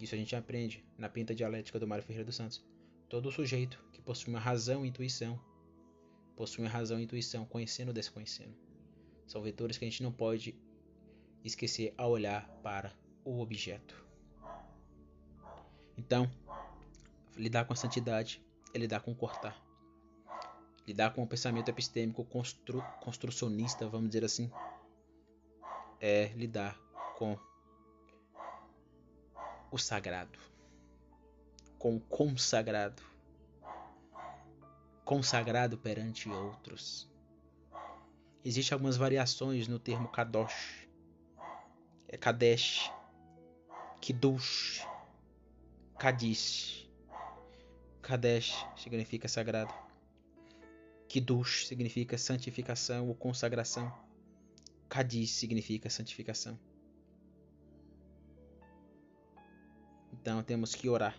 [0.00, 2.64] Isso a gente aprende na pinta dialética do Mário Ferreira dos Santos.
[3.08, 5.40] Todo sujeito que possui uma razão e intuição,
[6.36, 8.54] possui uma razão e intuição, conhecendo ou desconhecendo.
[9.26, 10.54] São vetores que a gente não pode
[11.42, 12.92] esquecer ao olhar para
[13.24, 14.06] o objeto.
[15.96, 16.30] Então,
[17.36, 18.42] lidar com a santidade
[18.74, 19.56] é lidar com cortar.
[20.86, 24.50] Lidar com o pensamento epistêmico constru, construcionista, vamos dizer assim,
[26.00, 26.78] é lidar
[27.16, 27.38] com
[29.70, 30.38] o sagrado,
[31.78, 33.02] com consagrado,
[35.04, 37.08] consagrado perante outros.
[38.44, 40.88] Existem algumas variações no termo kadosh,
[42.08, 42.90] é kadesh,
[44.00, 44.86] kiddush,
[45.98, 46.88] kadish.
[48.00, 49.74] Kadesh significa sagrado.
[51.08, 53.92] Kiddush significa santificação ou consagração.
[54.88, 56.58] Kadish significa santificação.
[60.12, 61.14] Então temos que orar.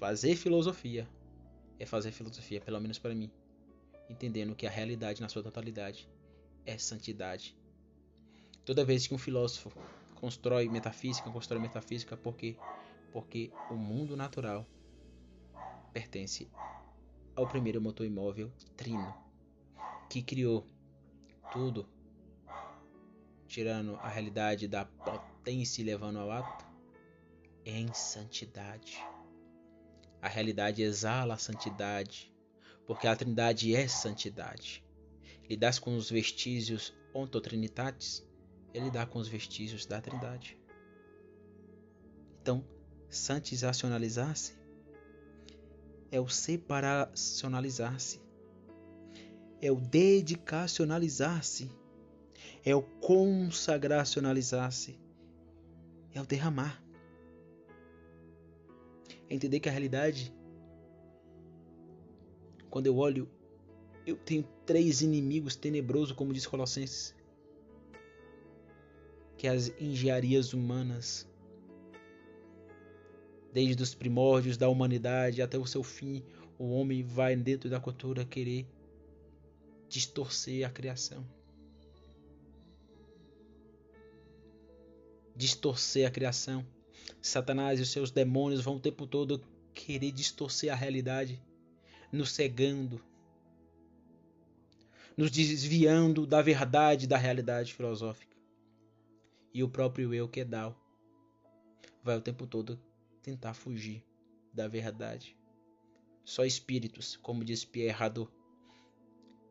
[0.00, 1.06] Fazer filosofia
[1.78, 3.30] é fazer filosofia, pelo menos para mim,
[4.08, 6.08] entendendo que a realidade na sua totalidade
[6.64, 7.54] é santidade.
[8.64, 9.70] Toda vez que um filósofo
[10.14, 12.56] constrói metafísica, constrói metafísica porque
[13.12, 14.66] porque o mundo natural
[15.92, 16.48] pertence
[17.36, 19.14] ao primeiro motor imóvel Trino,
[20.08, 20.66] que criou
[21.52, 21.86] tudo,
[23.48, 26.64] tirando a realidade da potência e levando ao ato,
[27.66, 29.09] em santidade.
[30.22, 32.32] A realidade exala a santidade,
[32.86, 34.84] porque a Trindade é santidade.
[35.48, 38.22] Lidar com os vestígios ontotrinitatis
[38.74, 40.58] é lidar com os vestígios da Trindade.
[42.40, 42.64] Então,
[43.08, 44.60] santizacionalizar-se
[46.10, 48.20] é o separacionalizar-se,
[49.60, 51.70] é o dedicacionalizar-se,
[52.64, 54.98] é o consagracionalizar-se,
[56.12, 56.82] é o derramar.
[59.30, 60.34] É entender que a realidade,
[62.68, 63.26] quando eu olho,
[64.06, 67.14] eu tenho três inimigos tenebrosos, como diz Colossenses,
[69.38, 71.26] que é as engenharias humanas,
[73.52, 76.22] Desde os primórdios da humanidade até o seu fim,
[76.56, 78.66] o homem vai dentro da cultura querer
[79.88, 81.26] distorcer a criação.
[85.34, 86.64] Distorcer a criação.
[87.22, 89.42] Satanás e os seus demônios vão o tempo todo
[89.74, 91.42] querer distorcer a realidade,
[92.12, 93.02] nos cegando,
[95.16, 98.36] nos desviando da verdade da realidade filosófica.
[99.52, 100.44] E o próprio eu, que é
[102.02, 102.80] vai o tempo todo
[103.22, 104.04] tentar fugir
[104.52, 105.36] da verdade.
[106.24, 108.30] Só espíritos, como diz Pierre Hadot,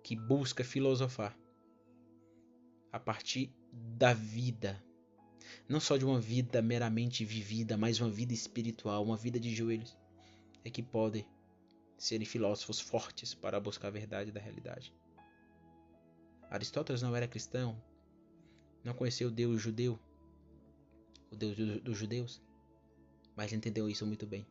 [0.04, 1.38] que busca filosofar
[2.92, 4.82] a partir da vida,
[5.70, 9.96] não só de uma vida meramente vivida, mas uma vida espiritual, uma vida de joelhos,
[10.66, 11.24] é que podem
[11.96, 14.92] serem filósofos fortes para buscar a verdade da realidade.
[16.50, 17.80] Aristóteles não era cristão,
[18.84, 20.00] não conheceu o Deus judeu,
[21.32, 22.42] o Deus dos judeus,
[23.36, 24.48] mas entendeu isso muito bem.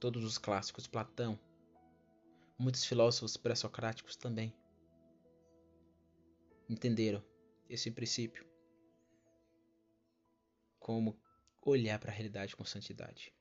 [0.00, 1.38] Todos os clássicos, Platão,
[2.58, 4.54] muitos filósofos pré-socráticos também
[6.66, 7.22] entenderam
[7.68, 8.55] esse princípio.
[10.86, 11.18] Como
[11.62, 13.34] olhar para a realidade com santidade.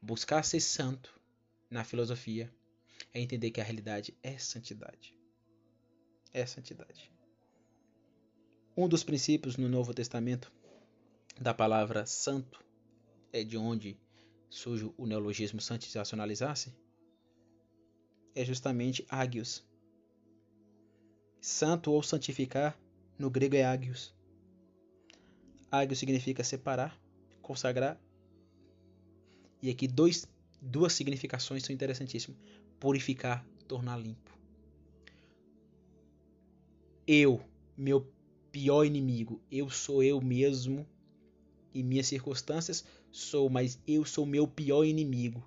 [0.00, 1.20] Buscar ser santo
[1.68, 2.50] na filosofia
[3.12, 5.14] é entender que a realidade é santidade.
[6.32, 7.12] é santidade.
[8.74, 10.50] Um dos princípios no Novo Testamento
[11.38, 12.64] da palavra santo
[13.30, 14.00] é de onde
[14.48, 16.74] surge o neologismo santizacionalizar-se,
[18.34, 19.62] é justamente ágios.
[21.38, 22.80] Santo ou santificar
[23.18, 24.14] no grego é ágios.
[25.78, 26.98] Ágios significa separar,
[27.42, 28.00] consagrar.
[29.60, 30.26] E aqui dois,
[30.60, 32.38] duas significações são interessantíssimas:
[32.78, 34.36] purificar, tornar limpo.
[37.06, 37.42] Eu,
[37.76, 38.12] meu
[38.50, 39.42] pior inimigo.
[39.50, 40.86] Eu sou eu mesmo
[41.74, 45.44] e minhas circunstâncias sou, mas eu sou meu pior inimigo.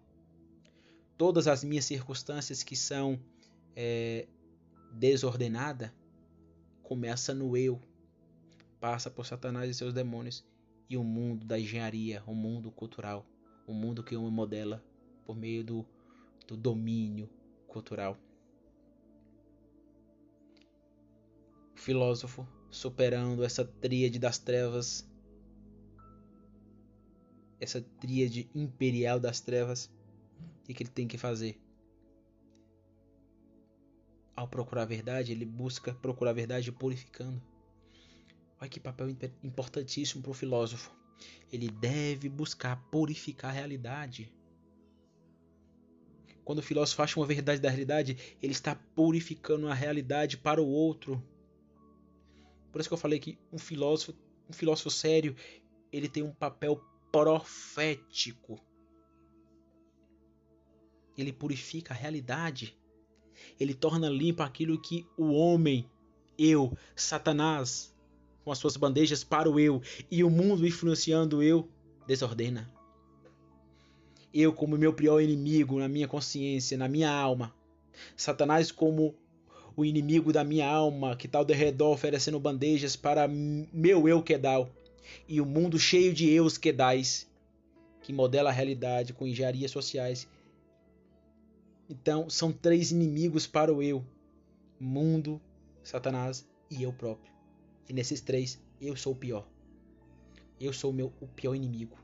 [1.17, 3.19] Todas as minhas circunstâncias que são
[3.75, 4.27] é,
[4.91, 5.93] desordenada
[6.83, 7.81] começa no eu,
[8.87, 10.45] passa por Satanás e seus demônios
[10.89, 13.27] e o mundo da engenharia, o mundo cultural,
[13.67, 14.81] o mundo que uma modela
[15.25, 15.85] por meio do,
[16.47, 17.29] do domínio
[17.67, 18.17] cultural.
[21.75, 25.05] O filósofo superando essa tríade das trevas,
[27.59, 29.91] essa tríade imperial das trevas,
[30.63, 31.61] o que ele tem que fazer?
[34.33, 37.41] Ao procurar a verdade, ele busca procurar a verdade purificando.
[38.59, 39.09] Olha que papel
[39.43, 40.91] importantíssimo para o filósofo.
[41.51, 44.33] Ele deve buscar purificar a realidade.
[46.43, 50.67] Quando o filósofo acha uma verdade da realidade, ele está purificando a realidade para o
[50.67, 51.21] outro.
[52.71, 54.13] Por isso que eu falei que um filósofo,
[54.49, 55.35] um filósofo sério,
[55.91, 58.59] ele tem um papel profético.
[61.17, 62.77] Ele purifica a realidade.
[63.59, 65.89] Ele torna limpo aquilo que o homem,
[66.37, 67.95] eu, Satanás,
[68.47, 71.67] com as suas bandejas para o eu e o mundo influenciando o eu,
[72.07, 72.71] desordena.
[74.33, 77.53] Eu como meu pior inimigo na minha consciência, na minha alma.
[78.15, 79.13] Satanás como
[79.75, 84.69] o inimigo da minha alma, que está ao derredor oferecendo bandejas para meu eu quedal,
[85.27, 87.29] e o mundo cheio de eus quedais,
[88.01, 90.25] que modela a realidade com engenharias sociais.
[91.89, 94.05] Então, são três inimigos para o eu:
[94.79, 95.41] mundo,
[95.83, 97.36] Satanás e eu próprio.
[97.87, 99.47] E nesses três, eu sou o pior.
[100.59, 101.97] Eu sou o meu o pior inimigo.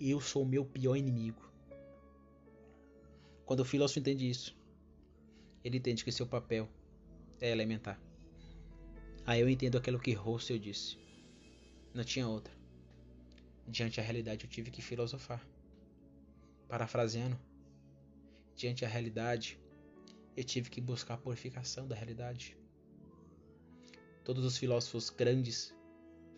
[0.00, 1.40] Eu sou o meu pior inimigo.
[3.44, 4.56] Quando o filósofo entende isso,
[5.62, 6.68] ele entende que seu papel
[7.40, 8.00] é elementar.
[9.24, 10.98] Aí eu entendo aquilo que Russell disse.
[11.94, 12.52] Não tinha outra.
[13.68, 15.46] Diante da realidade eu tive que filosofar.
[16.68, 17.38] Parafraseando,
[18.56, 19.60] diante da realidade
[20.36, 22.56] eu tive que buscar a purificação da realidade.
[24.24, 25.74] Todos os filósofos grandes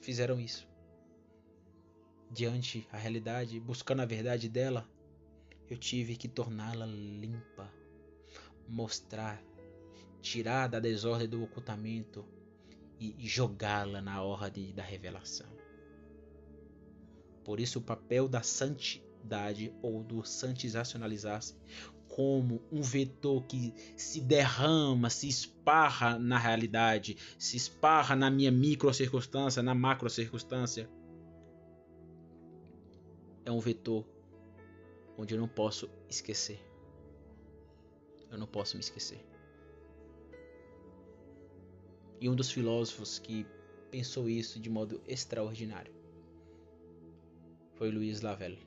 [0.01, 0.69] fizeram isso.
[2.31, 4.89] Diante a realidade, buscando a verdade dela,
[5.69, 7.73] eu tive que torná-la limpa
[8.69, 9.43] mostrar,
[10.21, 12.25] tirar da desordem do ocultamento
[12.99, 15.49] e jogá-la na ordem da revelação.
[17.45, 18.43] Por isso, o papel da
[19.83, 21.55] ou do santizacionalizar-se
[22.09, 28.93] como um vetor que se derrama, se esparra na realidade, se esparra na minha micro
[28.95, 30.89] circunstância, na macro circunstância.
[33.45, 34.07] É um vetor
[35.19, 36.61] onde eu não posso esquecer
[38.35, 39.25] eu não posso me esquecer.
[42.21, 43.47] E um dos filósofos que
[43.91, 45.95] pensou isso de modo extraordinário
[47.77, 48.59] foi Louis Lavelle.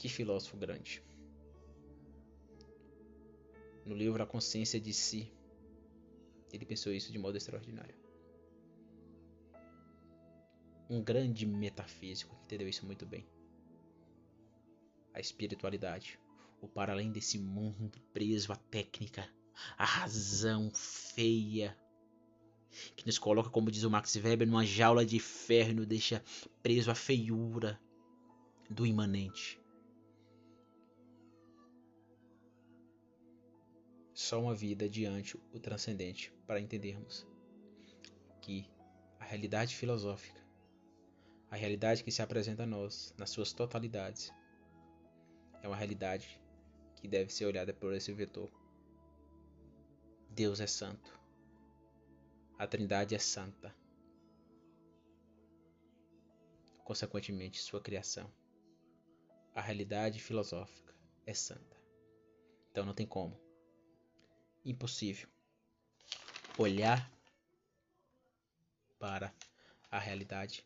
[0.00, 1.04] Que filósofo grande.
[3.84, 5.30] No livro A Consciência de Si,
[6.50, 7.94] ele pensou isso de modo extraordinário.
[10.88, 13.28] Um grande metafísico que entendeu isso muito bem.
[15.12, 16.18] A espiritualidade,
[16.62, 19.28] ou para além desse mundo preso à técnica,
[19.76, 21.78] à razão feia,
[22.96, 26.24] que nos coloca, como diz o Max Weber, numa jaula de ferro deixa
[26.62, 27.78] preso à feiura
[28.70, 29.60] do imanente.
[34.30, 37.26] Só uma vida diante o transcendente para entendermos
[38.40, 38.70] que
[39.18, 40.40] a realidade filosófica,
[41.50, 44.32] a realidade que se apresenta a nós nas suas totalidades,
[45.60, 46.40] é uma realidade
[46.94, 48.48] que deve ser olhada por esse vetor.
[50.30, 51.18] Deus é santo.
[52.56, 53.74] A Trindade é santa.
[56.84, 58.32] Consequentemente, sua criação.
[59.56, 60.94] A realidade filosófica
[61.26, 61.76] é santa.
[62.70, 63.49] Então não tem como.
[64.64, 65.28] Impossível
[66.58, 67.10] olhar
[68.98, 69.32] para
[69.90, 70.64] a realidade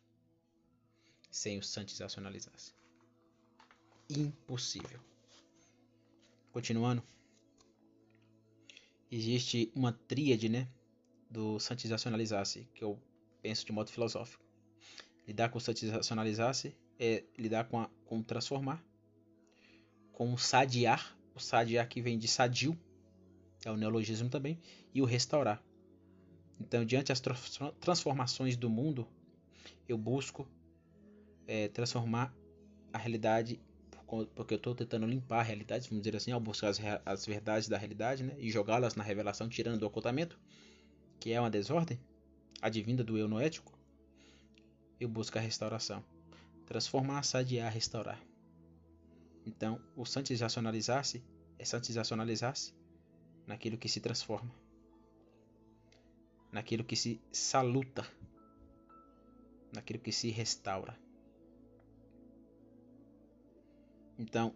[1.31, 2.73] sem o santizacionalizar-se.
[4.09, 5.01] Impossível.
[6.53, 7.03] Continuando.
[9.11, 10.69] existe uma tríade, né,
[11.31, 13.01] do santizacionalizar-se, que eu
[13.43, 14.45] penso de modo filosófico.
[15.27, 18.85] Lidar com o santizacionalizar-se é lidar com, a, com transformar,
[20.13, 22.79] com o sadiar, o sadiar que vem de sadio,
[23.69, 24.59] é o neologismo também,
[24.93, 25.63] e o restaurar.
[26.61, 27.21] Então, diante das
[27.81, 29.07] transformações do mundo,
[29.89, 30.49] eu busco
[31.47, 32.35] é, transformar
[32.93, 33.61] a realidade,
[34.35, 37.69] porque eu estou tentando limpar a realidade, vamos dizer assim, ao buscar as, as verdades
[37.69, 40.39] da realidade né, e jogá-las na revelação, tirando do ocultamento,
[41.19, 41.99] que é uma desordem
[42.63, 43.77] advinda do eu noético,
[44.99, 46.03] eu busco a restauração.
[46.67, 48.19] Transformar, sadiar, restaurar.
[49.45, 51.23] Então, o santizacionalizar-se
[51.59, 52.73] é santizacionalizar-se
[53.47, 54.51] naquilo que se transforma,
[56.53, 58.07] naquilo que se saluta,
[59.73, 60.99] naquilo que se restaura.
[64.19, 64.55] Então,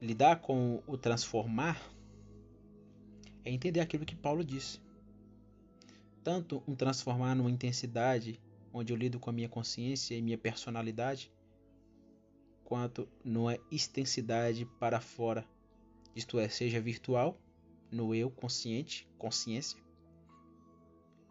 [0.00, 1.80] lidar com o transformar
[3.44, 4.80] é entender aquilo que Paulo disse.
[6.24, 8.40] Tanto um transformar numa intensidade
[8.72, 11.32] onde eu lido com a minha consciência e minha personalidade,
[12.64, 15.46] quanto numa extensidade para fora,
[16.16, 17.38] isto é, seja virtual,
[17.92, 19.78] no eu consciente, consciência,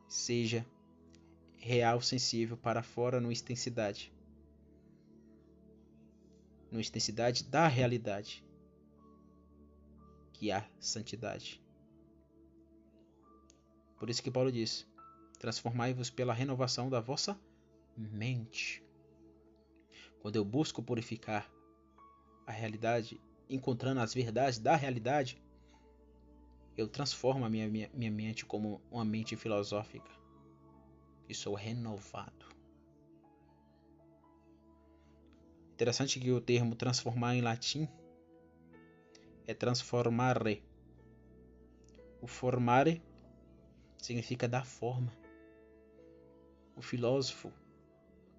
[0.08, 0.64] seja
[1.58, 4.14] real sensível para fora, no extensidade,
[6.72, 8.46] no extensidade da realidade,
[10.32, 11.60] que há santidade.
[13.98, 14.88] Por isso que Paulo diz:
[15.40, 17.40] transformai-vos pela renovação da vossa
[17.98, 18.84] mente.
[20.20, 21.52] Quando eu busco purificar
[22.46, 23.20] a realidade,
[23.50, 25.42] encontrando as verdades da realidade,
[26.78, 30.10] eu transformo a minha, minha, minha mente como uma mente filosófica.
[31.28, 32.46] E sou renovado.
[35.74, 37.88] Interessante que o termo transformar em latim
[39.48, 40.64] é transformare.
[42.22, 43.02] O formare
[43.98, 45.12] significa dar forma.
[46.76, 47.52] O filósofo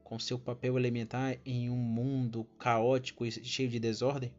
[0.07, 4.33] com seu papel elementar em um mundo caótico e cheio de desordem,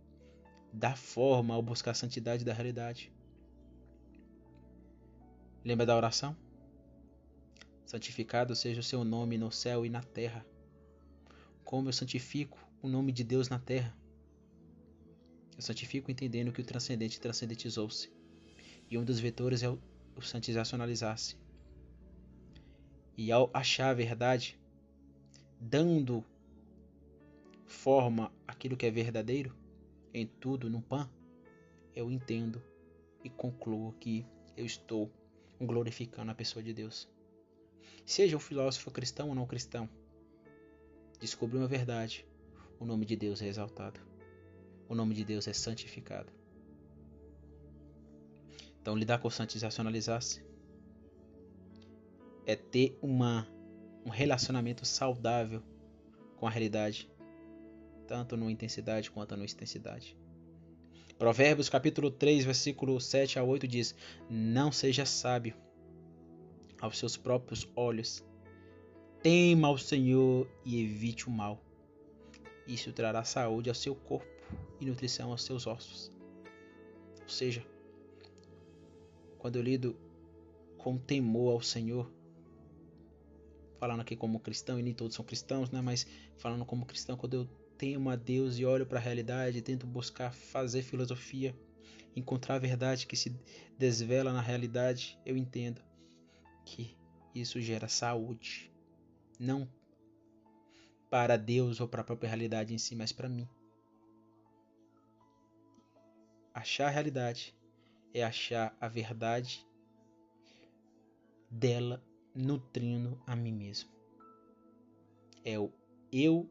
[0.72, 3.12] dá forma ao buscar a santidade da realidade.
[5.64, 6.36] Lembra da oração?
[7.86, 10.46] Santificado seja o seu nome no céu e na terra.
[11.64, 13.96] Como eu santifico o nome de Deus na terra?
[15.56, 18.12] Eu santifico entendendo que o transcendente transcendentizou-se.
[18.90, 19.80] E um dos vetores é o,
[20.16, 21.36] o santizacionalizar-se.
[23.18, 24.60] E ao achar a verdade,
[25.60, 26.24] dando
[27.66, 29.56] forma àquilo que é verdadeiro
[30.14, 31.10] em tudo, no pan,
[31.96, 32.62] eu entendo
[33.24, 35.12] e concluo que eu estou
[35.60, 37.10] glorificando a pessoa de Deus.
[38.06, 39.90] Seja o filósofo cristão ou não cristão,
[41.20, 42.26] descobri uma verdade.
[42.80, 44.00] O nome de Deus é exaltado.
[44.88, 46.32] O nome de Deus é santificado.
[48.82, 50.46] Então, lidar com santizacionalizar-se
[52.46, 53.46] é ter uma
[54.06, 55.62] um relacionamento saudável
[56.38, 57.10] com a realidade,
[58.08, 60.18] tanto no intensidade quanto no extensidade.
[61.20, 63.94] Provérbios capítulo 3, versículo 7 a 8 diz:
[64.30, 65.54] Não seja sábio
[66.80, 68.24] aos seus próprios olhos.
[69.22, 71.62] Tema ao Senhor e evite o mal.
[72.66, 74.28] Isso trará saúde ao seu corpo
[74.80, 76.12] e nutrição aos seus ossos.
[77.22, 77.66] Ou seja,
[79.40, 79.98] quando eu lido
[80.78, 82.10] com temor ao Senhor,
[83.80, 85.82] falando aqui como cristão, e nem todos são cristãos, né?
[85.82, 86.06] Mas
[86.38, 90.34] falando como cristão, quando eu temo a Deus e olho para a realidade, tento buscar
[90.34, 91.56] fazer filosofia,
[92.16, 93.36] encontrar a verdade que se
[93.78, 95.82] desvela na realidade, eu entendo
[96.66, 96.98] que
[97.34, 98.72] isso gera saúde,
[99.40, 99.70] não
[101.10, 103.48] para Deus ou para a própria realidade em si, mas para mim.
[106.54, 107.56] Achar a realidade
[108.14, 109.66] é achar a verdade
[111.50, 112.04] dela
[112.34, 113.90] nutrindo a mim mesmo.
[115.46, 115.72] É o
[116.12, 116.50] eu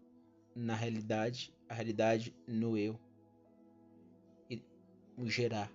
[0.57, 2.99] na realidade, a realidade no eu.
[4.49, 4.63] E
[5.27, 5.71] gerar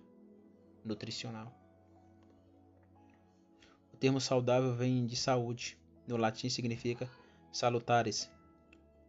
[0.84, 1.54] nutricional.
[3.92, 5.78] O termo saudável vem de saúde.
[6.06, 7.08] No latim significa
[7.52, 8.28] salutares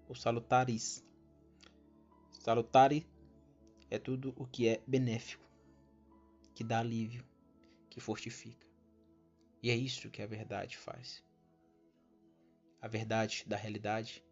[0.08, 1.04] ou salutaris.
[2.32, 3.08] Salutare
[3.90, 5.48] é tudo o que é benéfico,
[6.54, 7.26] que dá alívio,
[7.90, 8.68] que fortifica.
[9.62, 11.24] E é isso que a verdade faz.
[12.82, 14.24] A verdade da realidade.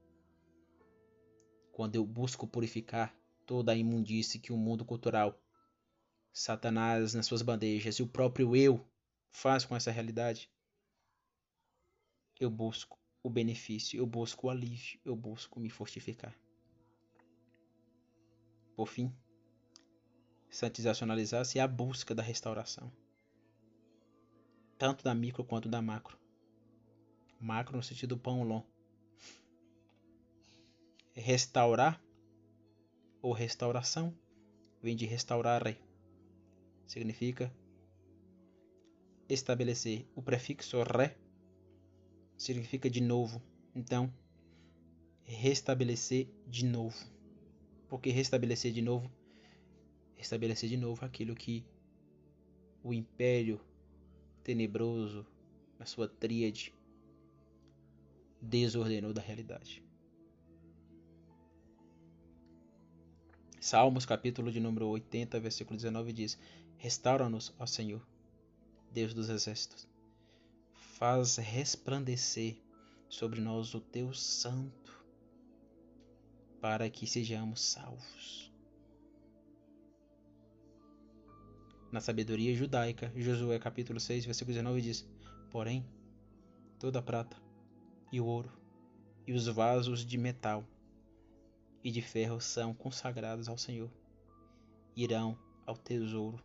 [1.82, 3.12] Quando eu busco purificar
[3.44, 5.42] toda a imundície que o mundo cultural,
[6.32, 8.88] Satanás nas suas bandejas e o próprio eu
[9.32, 10.48] faz com essa realidade,
[12.40, 16.38] eu busco o benefício, eu busco o alívio, eu busco me fortificar.
[18.76, 19.12] Por fim,
[20.52, 22.92] santizacionalizar-se é a busca da restauração,
[24.78, 26.16] tanto da micro quanto da macro.
[27.40, 28.71] Macro no sentido pão long.
[31.14, 32.02] Restaurar
[33.22, 34.18] ou restauração
[34.82, 35.78] vem de restaurare,
[36.88, 37.54] significa
[39.30, 40.08] estabelecer.
[40.16, 41.16] O prefixo re
[42.38, 43.42] significa de novo.
[43.76, 44.12] Então,
[45.24, 46.98] restabelecer de novo.
[47.88, 49.12] Porque restabelecer de novo,
[50.16, 51.66] restabelecer de novo aquilo que
[52.84, 53.62] o império
[54.44, 55.26] tenebroso,
[55.78, 56.74] na sua tríade,
[58.42, 59.84] desordenou da realidade.
[63.62, 66.36] Salmos, capítulo de número 80, versículo 19 diz:
[66.80, 68.02] Restaura-nos, ó Senhor,
[68.92, 69.88] Deus dos exércitos.
[70.74, 72.58] Faz resplandecer
[73.08, 75.06] sobre nós o teu santo,
[76.60, 78.52] para que sejamos salvos.
[81.92, 85.08] Na sabedoria judaica, Josué capítulo 6, versículo 19 diz:
[85.52, 85.86] Porém,
[86.80, 87.38] toda a prata
[88.12, 88.52] e o ouro
[89.28, 90.66] e os vasos de metal
[91.84, 93.90] e de ferro são consagrados ao Senhor,
[94.96, 96.44] irão ao tesouro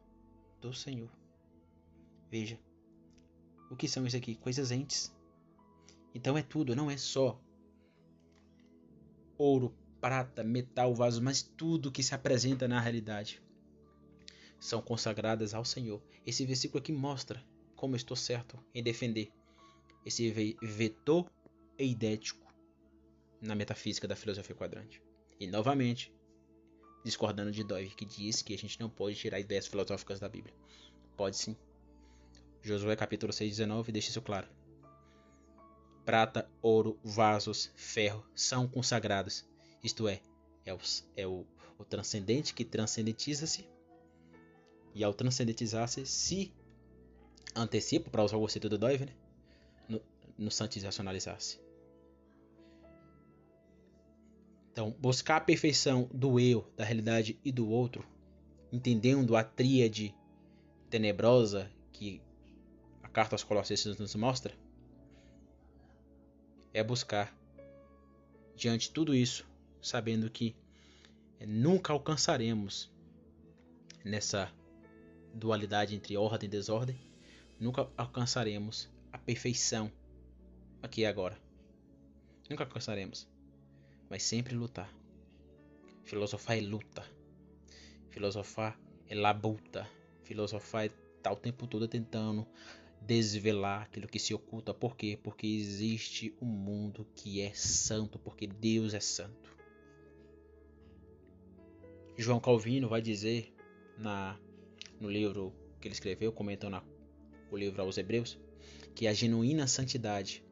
[0.60, 1.10] do Senhor.
[2.30, 2.58] Veja,
[3.70, 4.34] o que são isso aqui?
[4.34, 5.14] Coisas entes.
[6.14, 7.40] Então é tudo, não é só
[9.36, 13.42] ouro, prata, metal, vaso, mas tudo que se apresenta na realidade
[14.58, 16.02] são consagradas ao Senhor.
[16.24, 19.30] Esse versículo aqui mostra como estou certo em defender
[20.04, 20.30] esse
[20.62, 21.30] vetor
[21.78, 22.46] eidético
[23.40, 25.05] na metafísica da filosofia quadrante.
[25.38, 26.12] E novamente,
[27.04, 30.54] discordando de Dove, que diz que a gente não pode tirar ideias filosóficas da Bíblia.
[31.16, 31.56] Pode sim.
[32.62, 34.48] Josué capítulo 6, 19 deixa isso claro.
[36.04, 39.44] Prata, ouro, vasos, ferro são consagrados.
[39.82, 40.20] Isto é,
[40.64, 40.78] é, o,
[41.16, 41.46] é o,
[41.78, 43.68] o transcendente que transcendentiza-se.
[44.94, 46.54] E ao transcendentizar-se, se
[47.54, 49.12] antecipa, para usar o conceito do Dove, né?
[49.88, 50.00] no,
[50.38, 51.60] no santizacionalizar-se.
[54.76, 58.06] Então, buscar a perfeição do eu, da realidade e do outro,
[58.70, 60.14] entendendo a tríade
[60.90, 62.20] tenebrosa que
[63.02, 64.52] a carta aos Colossenses nos mostra,
[66.74, 67.34] é buscar
[68.54, 69.48] diante de tudo isso,
[69.80, 70.54] sabendo que
[71.40, 72.92] nunca alcançaremos
[74.04, 74.52] nessa
[75.32, 77.00] dualidade entre ordem e desordem,
[77.58, 79.90] nunca alcançaremos a perfeição
[80.82, 81.40] aqui e agora.
[82.50, 83.26] Nunca alcançaremos
[84.08, 84.92] mas sempre lutar.
[86.04, 87.04] Filosofar é luta.
[88.10, 88.78] Filosofar
[89.08, 89.88] é labuta.
[90.22, 92.46] Filosofar é estar tá o tempo todo tentando
[93.00, 94.74] desvelar aquilo que se oculta.
[94.74, 95.18] Por quê?
[95.22, 99.56] Porque existe um mundo que é santo, porque Deus é santo.
[102.16, 103.54] João Calvino vai dizer
[103.98, 104.38] na
[104.98, 106.82] no livro que ele escreveu, comentando
[107.50, 108.38] o livro aos Hebreus,
[108.94, 110.42] que a genuína santidade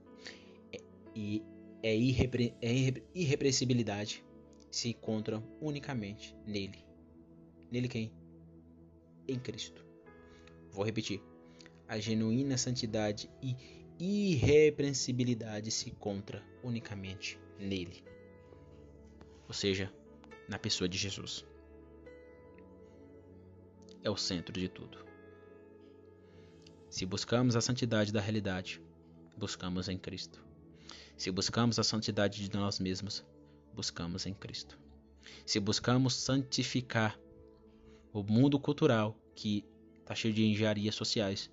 [0.71, 0.79] é,
[1.15, 1.43] e
[1.85, 2.73] é, irrepre é
[3.15, 4.25] irrepressibilidade
[4.71, 6.83] se encontram unicamente nele.
[7.71, 8.11] Nele quem?
[9.29, 9.85] Em Cristo.
[10.71, 11.23] Vou repetir.
[11.87, 13.55] A genuína santidade e
[14.01, 18.03] irrepreensibilidade se encontra unicamente nele.
[19.47, 19.93] Ou seja,
[20.49, 21.45] na pessoa de Jesus.
[24.03, 25.05] É o centro de tudo.
[26.89, 28.81] Se buscamos a santidade da realidade,
[29.37, 30.54] buscamos em Cristo.
[31.17, 33.25] Se buscamos a santidade de nós mesmos,
[33.75, 34.79] buscamos em Cristo.
[35.47, 37.19] Se buscamos santificar
[38.13, 39.65] o mundo cultural que
[40.01, 41.51] está cheio de engenharias sociais,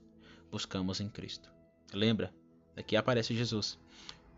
[0.50, 1.52] buscamos em Cristo.
[1.94, 2.34] Lembra?
[2.76, 3.80] Aqui aparece Jesus,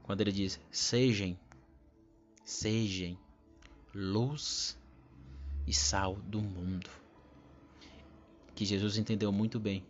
[0.03, 1.37] quando ele diz: Sejam,
[2.43, 3.17] sejam
[3.93, 4.77] luz
[5.67, 6.89] e sal do mundo.
[8.55, 9.83] Que Jesus entendeu muito bem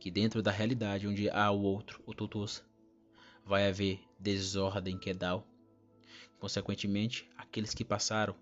[0.00, 2.64] que dentro da realidade onde há o outro, o tutus,
[3.44, 5.46] vai haver desordem quedal.
[6.38, 8.34] Consequentemente, aqueles que passaram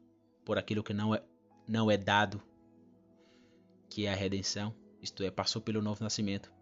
[0.45, 1.23] por aquilo que não é,
[1.67, 2.43] não é dado,
[3.89, 6.53] que é a redenção, isto é, passou pelo novo nascimento,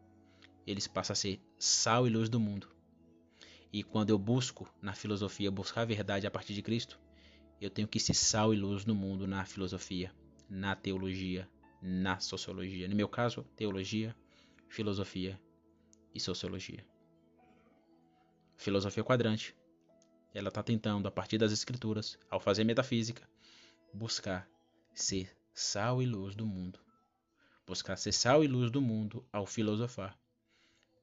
[0.66, 2.68] eles passam a ser sal e luz do mundo.
[3.72, 6.99] E quando eu busco na filosofia buscar a verdade a partir de Cristo,
[7.61, 10.12] eu tenho que ser sal e luz no mundo na filosofia,
[10.49, 11.49] na teologia,
[11.82, 12.89] na sociologia.
[12.89, 14.16] No meu caso, teologia,
[14.68, 15.39] filosofia
[16.14, 16.84] e sociologia
[18.57, 19.54] filosofia quadrante.
[20.34, 23.28] Ela está tentando, a partir das escrituras, ao fazer metafísica,
[23.92, 24.48] buscar
[24.94, 26.78] ser sal e luz do mundo.
[27.66, 30.18] Buscar ser sal e luz do mundo ao filosofar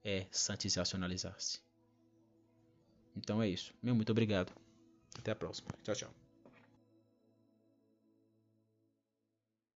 [0.02, 1.60] é santizacionalizar-se.
[3.16, 3.74] Então é isso.
[3.82, 4.52] Meu muito obrigado.
[5.18, 5.68] Até a próxima.
[5.82, 6.23] Tchau, tchau.